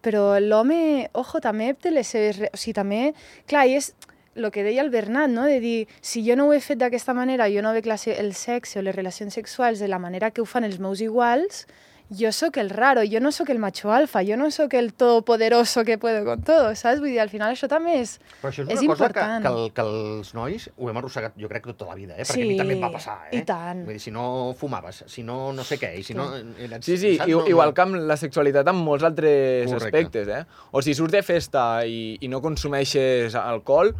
però 0.00 0.38
l'home, 0.38 1.10
ojo, 1.12 1.40
també 1.40 1.74
té 1.74 1.90
les 1.90 2.06
seves... 2.06 2.38
O 2.52 2.56
sigui, 2.56 2.72
també... 2.74 3.14
Clar, 3.46 3.66
i 3.66 3.74
és 3.74 3.96
el 4.34 4.50
que 4.50 4.62
deia 4.62 4.82
el 4.82 4.90
Bernat, 4.90 5.28
no? 5.30 5.44
de 5.44 5.58
dir, 5.60 5.88
si 6.00 6.22
jo 6.28 6.36
no 6.36 6.46
ho 6.48 6.52
he 6.54 6.60
fet 6.60 6.78
d'aquesta 6.78 7.14
manera, 7.14 7.48
jo 7.50 7.62
no 7.62 7.72
veig 7.72 7.86
el 7.90 8.34
sexe 8.34 8.78
o 8.78 8.82
les 8.82 8.94
relacions 8.94 9.34
sexuals 9.34 9.78
de 9.80 9.88
la 9.88 9.98
manera 9.98 10.30
que 10.30 10.40
ho 10.40 10.46
fan 10.46 10.64
els 10.64 10.78
meus 10.78 11.00
iguals, 11.00 11.66
jo 12.10 12.32
sóc 12.34 12.56
el 12.58 12.70
raro, 12.70 13.02
jo 13.06 13.20
no 13.20 13.30
sóc 13.30 13.50
el 13.50 13.60
macho 13.62 13.92
alfa, 13.92 14.24
jo 14.26 14.36
no 14.36 14.50
sóc 14.50 14.74
el 14.74 14.92
todopoderoso 14.94 15.84
que 15.84 15.96
puedo 15.96 16.24
con 16.24 16.42
todo, 16.42 16.74
saps? 16.74 16.98
Vull 16.98 17.10
dir, 17.10 17.20
al 17.22 17.28
final 17.30 17.52
això 17.54 17.68
també 17.70 18.00
és... 18.00 18.16
Però 18.42 18.50
això 18.50 18.64
és, 18.64 18.72
és 18.74 18.80
una 18.82 18.96
cosa 18.96 19.12
que, 19.12 19.20
important. 19.20 19.42
que, 19.44 19.52
el, 19.52 19.72
que 19.72 19.80
els 19.86 20.32
nois 20.34 20.66
ho 20.76 20.90
hem 20.90 20.96
arrossegat, 20.98 21.36
jo 21.38 21.46
crec, 21.48 21.68
tota 21.70 21.86
la 21.86 21.94
vida, 21.94 22.14
eh? 22.18 22.24
Perquè 22.26 22.34
Sí, 22.34 22.42
a 22.42 22.48
mi 22.50 22.56
també 22.58 22.74
em 22.74 22.82
va 22.82 22.90
passar, 22.90 23.16
eh? 23.30 23.38
i 23.38 23.44
tant. 23.46 23.84
Vull 23.86 23.94
dir, 23.94 24.02
si 24.02 24.10
no 24.10 24.24
fumaves, 24.58 25.04
si 25.06 25.22
no 25.22 25.52
no 25.54 25.62
sé 25.62 25.78
què, 25.78 25.92
i 25.98 26.02
si 26.02 26.14
no... 26.18 26.26
Eres, 26.58 26.82
Sí, 26.84 26.96
sí, 26.98 27.16
saps? 27.16 27.30
i, 27.30 27.36
No- 27.38 27.46
igual 27.46 27.74
que 27.74 27.82
amb 27.86 28.00
la 28.10 28.16
sexualitat 28.18 28.66
en 28.74 28.82
molts 28.82 29.06
altres 29.06 29.70
Correcte. 29.70 29.86
aspectes, 29.86 30.28
eh? 30.34 30.42
O 30.72 30.82
si 30.82 30.94
surts 30.98 31.14
de 31.14 31.22
festa 31.22 31.84
i, 31.86 32.16
i 32.20 32.28
no 32.32 32.42
consumeixes 32.42 33.34
alcohol 33.38 33.94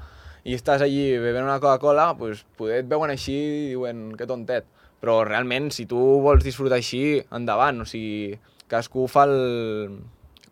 i 0.44 0.57
estàs 0.57 0.83
allí 0.85 1.11
bevent 1.20 1.44
una 1.44 1.61
Coca-Cola, 1.61 2.14
pues, 2.18 2.44
poder 2.57 2.83
et 2.85 2.88
veuen 2.90 3.12
així 3.12 3.37
i 3.37 3.66
diuen 3.74 4.11
que 4.16 4.29
tontet. 4.29 4.68
Però 5.00 5.22
realment, 5.24 5.70
si 5.72 5.87
tu 5.88 5.98
vols 6.24 6.44
disfrutar 6.44 6.79
així, 6.81 7.20
endavant. 7.33 7.81
O 7.85 7.88
sigui, 7.88 8.37
cadascú 8.68 9.07
fa 9.09 9.26
el... 9.29 10.00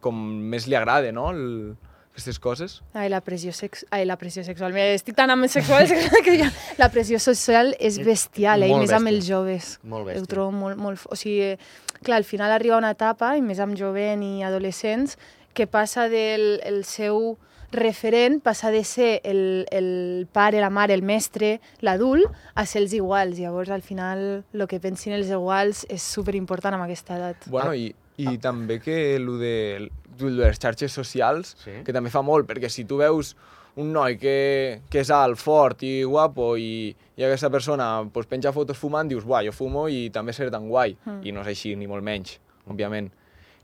com 0.00 0.16
més 0.52 0.68
li 0.68 0.76
agrada, 0.78 1.12
no? 1.12 1.30
El... 1.34 1.76
aquestes 2.12 2.38
coses. 2.42 2.78
Ai, 2.94 3.08
la 3.12 3.20
pressió, 3.24 3.52
sex... 3.52 3.84
Ai, 3.94 4.06
la 4.08 4.16
pressió 4.20 4.44
sexual. 4.46 4.72
Mira, 4.76 4.96
estic 4.96 5.16
tan 5.18 5.30
amb 5.30 5.48
sexual 5.56 5.86
que 6.24 6.38
ja... 6.40 6.48
La 6.80 6.88
pressió 6.94 7.20
social 7.22 7.74
és 7.78 8.00
bestial, 8.04 8.64
eh? 8.64 8.72
I 8.72 8.80
més 8.80 8.94
amb 8.96 9.12
els 9.12 9.28
joves. 9.28 9.76
Molt 9.84 10.06
Ho 10.06 10.10
bèstia. 10.12 10.32
trobo 10.32 10.56
molt, 10.56 10.80
molt... 10.80 11.04
O 11.12 11.18
sigui, 11.18 11.52
eh, 11.52 12.00
clar, 12.02 12.22
al 12.22 12.28
final 12.28 12.54
arriba 12.54 12.80
una 12.80 12.94
etapa, 12.96 13.34
i 13.36 13.44
més 13.44 13.60
amb 13.60 13.76
jovent 13.78 14.24
i 14.24 14.42
adolescents, 14.46 15.18
que 15.58 15.66
passa 15.66 16.06
del 16.08 16.60
el 16.62 16.84
seu 16.86 17.34
referent, 17.72 18.38
passa 18.40 18.70
de 18.72 18.80
ser 18.84 19.20
el, 19.28 19.66
el 19.70 20.26
pare, 20.32 20.60
la 20.62 20.70
mare, 20.70 20.94
el 20.94 21.02
mestre, 21.02 21.58
l'adult, 21.84 22.30
a 22.54 22.64
ser 22.64 22.80
els 22.84 22.94
iguals. 22.96 23.36
Llavors, 23.38 23.68
al 23.74 23.82
final, 23.84 24.44
el 24.54 24.66
que 24.70 24.78
pensin 24.80 25.12
els 25.18 25.28
iguals 25.28 25.84
és 25.92 26.00
superimportant 26.02 26.78
amb 26.78 26.86
aquesta 26.86 27.18
edat. 27.18 27.48
Bueno, 27.52 27.74
Ah. 27.74 27.76
i, 27.76 27.92
i 28.16 28.38
també 28.38 28.78
que 28.80 29.18
lo 29.20 29.36
de, 29.38 29.90
de 30.18 30.30
les 30.30 30.58
xarxes 30.58 30.92
socials, 30.96 31.56
Sí. 31.64 31.82
que 31.84 31.92
també 31.92 32.08
fa 32.10 32.22
molt, 32.22 32.48
perquè 32.48 32.70
si 32.72 32.84
tu 32.88 32.96
veus 33.02 33.34
un 33.76 33.92
noi 33.92 34.16
que, 34.18 34.80
que 34.90 35.00
és 35.04 35.10
alt, 35.14 35.36
fort 35.38 35.82
i 35.86 36.02
guapo 36.02 36.56
i, 36.58 36.96
i 37.16 37.22
aquesta 37.22 37.50
persona 37.50 38.08
pues, 38.10 38.26
penja 38.26 38.50
fotos 38.52 38.78
fumant, 38.80 39.06
dius, 39.06 39.22
buah, 39.28 39.44
jo 39.46 39.52
fumo 39.52 39.84
i 39.92 40.08
també 40.10 40.32
seré 40.32 40.50
tan 40.50 40.66
guai. 40.72 40.96
Mm. 41.04 41.20
I 41.22 41.32
no 41.36 41.44
és 41.44 41.52
així, 41.52 41.76
ni 41.76 41.86
molt 41.86 42.02
menys, 42.02 42.38
òbviament. 42.66 43.12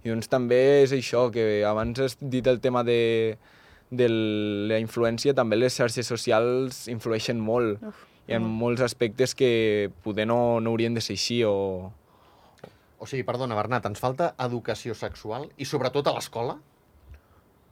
I 0.05 0.13
doncs 0.13 0.29
també 0.29 0.59
és 0.83 0.93
això, 0.93 1.31
que 1.33 1.65
abans 1.65 1.99
has 2.05 2.17
dit 2.21 2.47
el 2.47 2.61
tema 2.61 2.83
de, 2.85 3.39
de 3.91 4.09
la 4.69 4.79
influència, 4.83 5.33
també 5.35 5.57
les 5.57 5.75
xarxes 5.77 6.07
socials 6.07 6.85
influeixen 6.93 7.41
molt. 7.41 7.81
Uf, 7.81 8.03
Hi 8.29 8.37
ha 8.37 8.41
molt. 8.41 8.57
molts 8.61 8.85
aspectes 8.85 9.35
que 9.37 9.91
poder 10.05 10.25
no, 10.29 10.61
no 10.61 10.73
haurien 10.73 10.95
de 10.97 11.03
ser 11.05 11.17
així 11.19 11.43
o, 11.45 11.93
O 12.97 13.07
sigui, 13.07 13.25
perdona, 13.27 13.57
Bernat, 13.59 13.85
ens 13.85 14.01
falta 14.01 14.31
educació 14.41 14.95
sexual 14.97 15.51
i 15.61 15.67
sobretot 15.69 16.07
a 16.09 16.15
l'escola? 16.17 16.55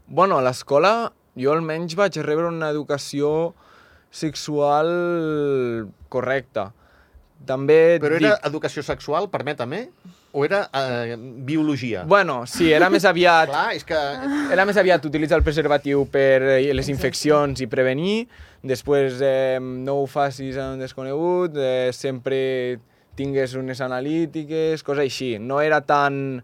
Bueno, 0.07 0.37
a 0.37 0.45
l'escola 0.45 1.13
jo 1.41 1.55
almenys 1.55 1.95
vaig 1.97 2.19
rebre 2.21 2.51
una 2.51 2.69
educació 2.69 3.55
sexual 4.13 4.91
correcta. 6.13 6.73
També 7.49 7.97
Però 8.03 8.19
era 8.19 8.35
dic... 8.35 8.45
educació 8.51 8.85
sexual, 8.85 9.31
permètame, 9.33 9.87
o 10.33 10.45
era 10.45 10.69
eh, 10.73 11.17
biologia? 11.19 12.05
Bueno, 12.09 12.47
sí, 12.47 12.73
era 12.73 12.89
més 12.91 13.05
aviat... 13.05 13.51
Clar, 13.53 13.67
és 13.77 13.85
que... 13.85 13.99
Era 14.53 14.65
més 14.69 14.79
aviat 14.81 15.05
utilitzar 15.09 15.39
el 15.39 15.45
preservatiu 15.47 16.07
per 16.11 16.41
eh, 16.57 16.73
les 16.73 16.89
infeccions 16.93 17.61
i 17.61 17.69
prevenir, 17.71 18.25
després 18.65 19.21
eh, 19.21 19.61
no 19.61 20.01
ho 20.01 20.09
facis 20.09 20.57
en 20.57 20.81
desconegut, 20.81 21.57
eh, 21.61 21.93
sempre 21.93 22.81
tingues 23.15 23.55
unes 23.61 23.81
analítiques, 23.85 24.83
coses 24.83 25.05
així. 25.05 25.35
No 25.39 25.61
era 25.61 25.83
tan 25.85 26.43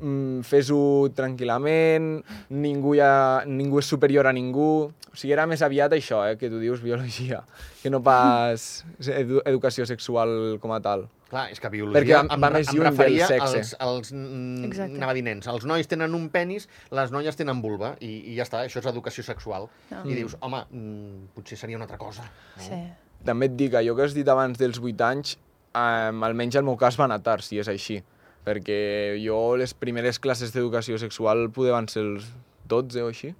mm, 0.00 0.40
fes-ho 0.46 1.08
tranquil·lament, 1.14 2.22
ningú, 2.50 2.94
ha, 3.00 3.44
ningú 3.46 3.78
és 3.82 3.86
superior 3.90 4.26
a 4.26 4.32
ningú... 4.32 4.90
O 5.14 5.16
sigui, 5.16 5.30
era 5.32 5.44
més 5.46 5.60
aviat 5.62 5.92
això, 5.94 6.24
eh, 6.26 6.34
que 6.34 6.48
tu 6.50 6.58
dius 6.58 6.80
biologia, 6.82 7.44
que 7.82 7.90
no 7.92 8.00
pas 8.02 8.82
edu 8.98 9.38
educació 9.46 9.86
sexual 9.86 10.58
com 10.58 10.72
a 10.74 10.80
tal. 10.82 11.04
Clar, 11.30 11.44
és 11.54 11.60
que 11.62 11.68
Perquè 11.68 11.76
biologia 11.78 12.22
va- 12.24 12.34
va 12.36 12.48
em, 12.50 12.54
més 12.56 12.68
em 12.68 12.74
lluny 12.74 12.82
del 12.84 12.90
referia 12.96 13.28
sexe. 13.30 13.44
als, 13.60 13.76
als 13.78 14.10
mm, 14.12 14.64
Exacte. 14.66 14.96
anava 14.98 15.12
a 15.12 15.14
dir 15.14 15.22
nens. 15.22 15.46
Els 15.46 15.64
nois 15.70 15.86
tenen 15.86 16.14
un 16.18 16.26
penis, 16.34 16.66
les 16.90 17.14
noies 17.14 17.38
tenen 17.38 17.62
vulva, 17.62 17.92
i, 18.02 18.10
i 18.32 18.34
ja 18.34 18.42
està, 18.42 18.64
això 18.66 18.82
és 18.82 18.86
educació 18.90 19.22
sexual. 19.22 19.68
Ah. 19.92 20.02
I 20.04 20.18
dius, 20.18 20.34
home, 20.42 20.64
mm, 20.70 21.30
potser 21.38 21.58
seria 21.62 21.78
una 21.78 21.86
altra 21.86 21.98
cosa. 21.98 22.26
No? 22.56 22.62
Sí. 22.66 22.80
També 23.24 23.46
et 23.46 23.54
dic, 23.56 23.78
allò 23.78 23.94
que 23.94 24.02
has 24.08 24.14
dit 24.18 24.28
abans 24.28 24.58
dels 24.58 24.82
8 24.82 25.00
anys, 25.06 25.36
um, 25.78 26.26
almenys 26.26 26.58
el 26.58 26.66
meu 26.66 26.74
cas 26.76 26.98
va 26.98 27.06
anar 27.06 27.22
tard, 27.22 27.42
si 27.46 27.58
és 27.62 27.70
així. 27.70 28.00
Perquè 28.44 29.16
jo 29.22 29.56
les 29.56 29.72
primeres 29.74 30.20
classes 30.20 30.52
d'educació 30.52 30.98
sexual 31.00 31.48
poder 31.54 31.72
van 31.72 31.88
ser 31.88 32.04
els 32.04 32.28
12 32.68 33.04
o 33.04 33.10
així. 33.12 33.32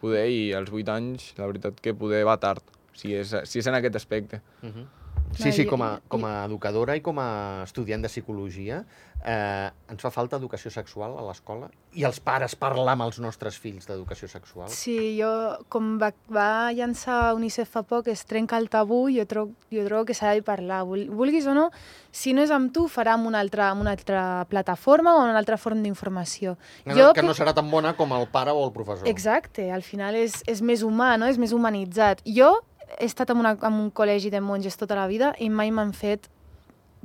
Poder, 0.00 0.26
i 0.32 0.42
als 0.56 0.72
8 0.72 0.92
anys, 0.92 1.32
la 1.38 1.48
veritat 1.48 1.80
que 1.80 1.96
poder 1.96 2.22
va 2.28 2.38
tard, 2.40 2.64
si 2.96 3.14
és, 3.16 3.32
si 3.48 3.60
és 3.60 3.68
en 3.68 3.76
aquest 3.76 3.96
aspecte. 3.96 4.40
Uh 4.62 4.68
-huh. 4.68 4.86
Sí, 5.38 5.52
sí, 5.52 5.62
I- 5.62 5.66
com 5.66 5.82
a, 5.82 6.00
com 6.08 6.24
a 6.26 6.44
educadora 6.44 6.96
i 6.96 7.00
com 7.00 7.18
a 7.22 7.62
estudiant 7.64 8.02
de 8.02 8.08
psicologia, 8.08 8.84
eh, 9.24 9.70
ens 9.92 10.00
fa 10.02 10.10
falta 10.10 10.36
educació 10.40 10.70
sexual 10.72 11.14
a 11.18 11.22
l'escola 11.22 11.68
i 11.94 12.04
els 12.08 12.18
pares 12.20 12.54
parlar 12.56 12.92
amb 12.96 13.02
els 13.04 13.18
nostres 13.20 13.56
fills 13.58 13.86
d'educació 13.86 14.28
sexual. 14.28 14.68
Sí, 14.70 15.18
jo, 15.20 15.30
com 15.68 15.98
va, 16.00 16.12
va 16.32 16.72
llançar 16.72 17.34
UNICEF 17.36 17.68
fa 17.70 17.82
poc, 17.82 18.08
es 18.08 18.24
trenca 18.26 18.58
el 18.58 18.68
tabú, 18.70 19.08
jo 19.12 19.26
trobo, 19.26 19.52
jo 19.70 19.84
trobo 19.86 20.04
que 20.08 20.14
s'ha 20.14 20.32
de 20.34 20.42
parlar. 20.42 20.82
Vul- 20.88 21.08
Vulguis 21.10 21.46
o 21.46 21.54
no, 21.54 21.70
si 22.10 22.32
no 22.34 22.42
és 22.42 22.50
amb 22.50 22.72
tu, 22.74 22.88
farà 22.88 23.14
amb 23.14 23.26
una 23.30 23.38
altra, 23.40 23.70
amb 23.70 23.82
una 23.82 23.92
altra 23.92 24.44
plataforma 24.50 25.14
o 25.16 25.22
una 25.28 25.38
altra 25.38 25.56
forma 25.58 25.82
d'informació. 25.82 26.56
Que, 26.84 26.94
Jo 26.94 27.08
no, 27.08 27.12
que 27.14 27.22
no 27.22 27.34
serà 27.34 27.54
tan 27.54 27.70
bona 27.70 27.94
com 27.96 28.12
el 28.18 28.26
pare 28.28 28.50
o 28.50 28.64
el 28.66 28.72
professor. 28.72 29.06
Exacte, 29.08 29.70
al 29.70 29.82
final 29.82 30.14
és, 30.16 30.42
és 30.46 30.60
més 30.62 30.82
humà, 30.82 31.16
no? 31.18 31.26
és 31.26 31.38
més 31.38 31.52
humanitzat. 31.52 32.22
Jo 32.26 32.60
he 32.98 33.06
estat 33.06 33.30
en, 33.30 33.40
una, 33.42 33.56
en 33.60 33.80
un 33.80 33.90
col·legi 33.90 34.30
de 34.30 34.40
monges 34.40 34.76
tota 34.80 34.98
la 34.98 35.06
vida 35.10 35.34
i 35.38 35.50
mai 35.50 35.70
m'han 35.70 35.92
fet 35.96 36.28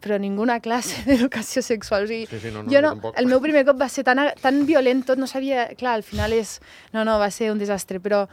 però 0.01 0.17
ninguna 0.19 0.59
classe 0.59 1.03
d'educació 1.07 1.61
sexual. 1.63 2.03
O 2.03 2.07
sigui, 2.07 2.27
Sí, 2.29 2.39
sí, 2.39 2.51
no, 2.51 2.63
no, 2.63 2.71
jo 2.71 2.81
no, 2.83 3.13
el 3.15 3.29
meu 3.31 3.41
primer 3.41 3.65
cop 3.67 3.79
va 3.79 3.89
ser 3.89 4.03
tan, 4.07 4.21
tan 4.41 4.65
violent, 4.67 5.05
tot 5.07 5.21
no 5.21 5.27
sabia... 5.27 5.69
Clar, 5.79 5.95
al 5.99 6.03
final 6.03 6.35
és... 6.35 6.59
No, 6.93 7.05
no, 7.07 7.17
va 7.21 7.31
ser 7.31 7.51
un 7.53 7.61
desastre, 7.61 8.01
però 8.03 8.25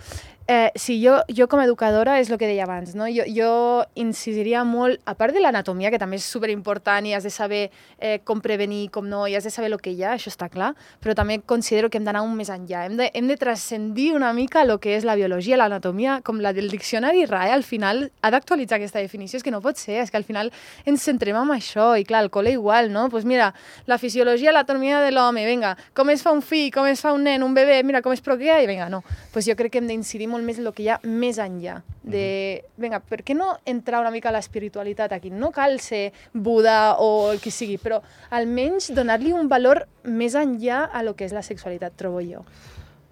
eh, 0.46 0.70
sí, 0.74 0.98
jo, 1.05 1.18
jo 1.28 1.46
com 1.48 1.61
a 1.61 1.64
educadora 1.64 2.18
és 2.20 2.31
el 2.31 2.38
que 2.38 2.48
deia 2.48 2.64
abans, 2.64 2.94
no? 2.98 3.07
Jo, 3.12 3.24
jo 3.31 3.50
incidiria 3.98 4.64
molt, 4.66 5.00
a 5.07 5.14
part 5.18 5.35
de 5.35 5.42
l'anatomia, 5.42 5.90
que 5.92 6.00
també 6.00 6.18
és 6.18 6.26
superimportant 6.26 7.07
i 7.07 7.14
has 7.14 7.26
de 7.26 7.31
saber 7.31 7.62
eh, 7.98 8.18
com 8.24 8.40
prevenir, 8.42 8.88
com 8.94 9.09
no, 9.09 9.24
i 9.31 9.37
has 9.37 9.46
de 9.46 9.52
saber 9.55 9.70
el 9.72 9.78
que 9.83 9.92
hi 9.94 10.02
ha, 10.02 10.14
això 10.16 10.33
està 10.33 10.48
clar, 10.52 10.72
però 11.02 11.14
també 11.18 11.38
considero 11.46 11.90
que 11.90 12.00
hem 12.00 12.07
d'anar 12.09 12.24
un 12.26 12.35
més 12.37 12.50
enllà. 12.52 12.87
Hem 12.88 12.96
de, 12.98 13.11
hem 13.14 13.31
de 13.31 13.37
transcendir 13.38 14.12
una 14.16 14.33
mica 14.33 14.62
el 14.66 14.74
que 14.83 14.96
és 14.96 15.07
la 15.07 15.16
biologia, 15.18 15.59
l'anatomia, 15.61 16.20
com 16.24 16.40
la 16.42 16.52
del 16.57 16.70
diccionari 16.72 17.24
RAE, 17.26 17.52
al 17.52 17.66
final 17.66 18.09
ha 18.22 18.33
d'actualitzar 18.35 18.81
aquesta 18.81 19.02
definició, 19.02 19.38
és 19.38 19.46
que 19.46 19.55
no 19.55 19.62
pot 19.62 19.78
ser, 19.78 20.00
és 20.02 20.11
que 20.11 20.18
al 20.18 20.26
final 20.26 20.52
ens 20.87 21.07
centrem 21.07 21.38
en 21.38 21.55
això, 21.55 21.92
i 21.98 22.07
clar, 22.09 22.24
el 22.26 22.33
col·le 22.35 22.55
igual, 22.57 22.90
no? 22.90 23.07
Doncs 23.07 23.12
pues 23.12 23.24
mira, 23.28 23.52
la 23.87 23.98
fisiologia, 23.98 24.52
l'anatomia 24.52 25.00
de 25.05 25.11
l'home, 25.12 25.44
vinga, 25.46 25.76
com 25.94 26.11
es 26.11 26.22
fa 26.24 26.33
un 26.35 26.42
fill, 26.42 26.70
com 26.74 26.87
es 26.88 27.02
fa 27.02 27.12
un 27.12 27.26
nen, 27.26 27.42
un 27.42 27.55
bebè, 27.55 27.83
mira 27.87 28.02
com 28.02 28.14
es 28.14 28.22
procrea, 28.24 28.61
i 28.62 28.68
vinga, 28.70 28.88
no. 28.90 29.02
Doncs 29.02 29.31
pues 29.35 29.48
jo 29.48 29.57
crec 29.59 29.72
que 29.74 29.81
hem 29.83 29.88
d'incidir 29.90 30.28
molt 30.33 30.41
més 30.44 30.59
en 30.59 30.66
el 30.66 30.74
que 30.76 30.83
hi 30.85 30.88
ha 30.92 30.98
més 31.05 31.38
enllà. 31.42 31.81
De, 32.02 32.64
vinga, 32.83 32.98
per 32.98 33.20
què 33.22 33.35
no 33.38 33.52
entrar 33.64 34.00
una 34.02 34.11
mica 34.11 34.28
a 34.31 34.35
l'espiritualitat 34.35 35.12
aquí? 35.14 35.31
No 35.31 35.52
cal 35.55 35.78
ser 35.81 36.12
Buda 36.35 36.96
o 36.98 37.31
el 37.33 37.38
que 37.40 37.52
sigui, 37.55 37.78
però 37.78 38.00
almenys 38.35 38.90
donar-li 38.94 39.33
un 39.33 39.48
valor 39.48 39.85
més 40.05 40.35
enllà 40.35 40.85
a 40.92 41.02
lo 41.07 41.14
que 41.14 41.24
és 41.28 41.33
la 41.37 41.42
sexualitat, 41.46 41.94
trobo 41.96 42.20
jo. 42.26 42.42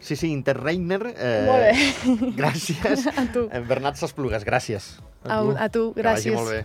Sí, 0.00 0.16
sí, 0.16 0.30
Interreiner. 0.32 1.02
Eh, 1.12 1.44
Molt 1.46 1.62
bé. 1.68 2.32
Gràcies. 2.38 3.06
A 3.20 3.26
tu. 3.32 3.46
Eh, 3.52 3.60
Bernat 3.68 4.00
Sasplugues, 4.00 4.46
gràcies. 4.48 4.94
A, 5.28 5.42
a 5.60 5.68
tu, 5.68 5.90
Que 5.92 6.02
vagi 6.02 6.30
gràcies. 6.30 6.34
molt 6.34 6.50
bé. 6.50 6.64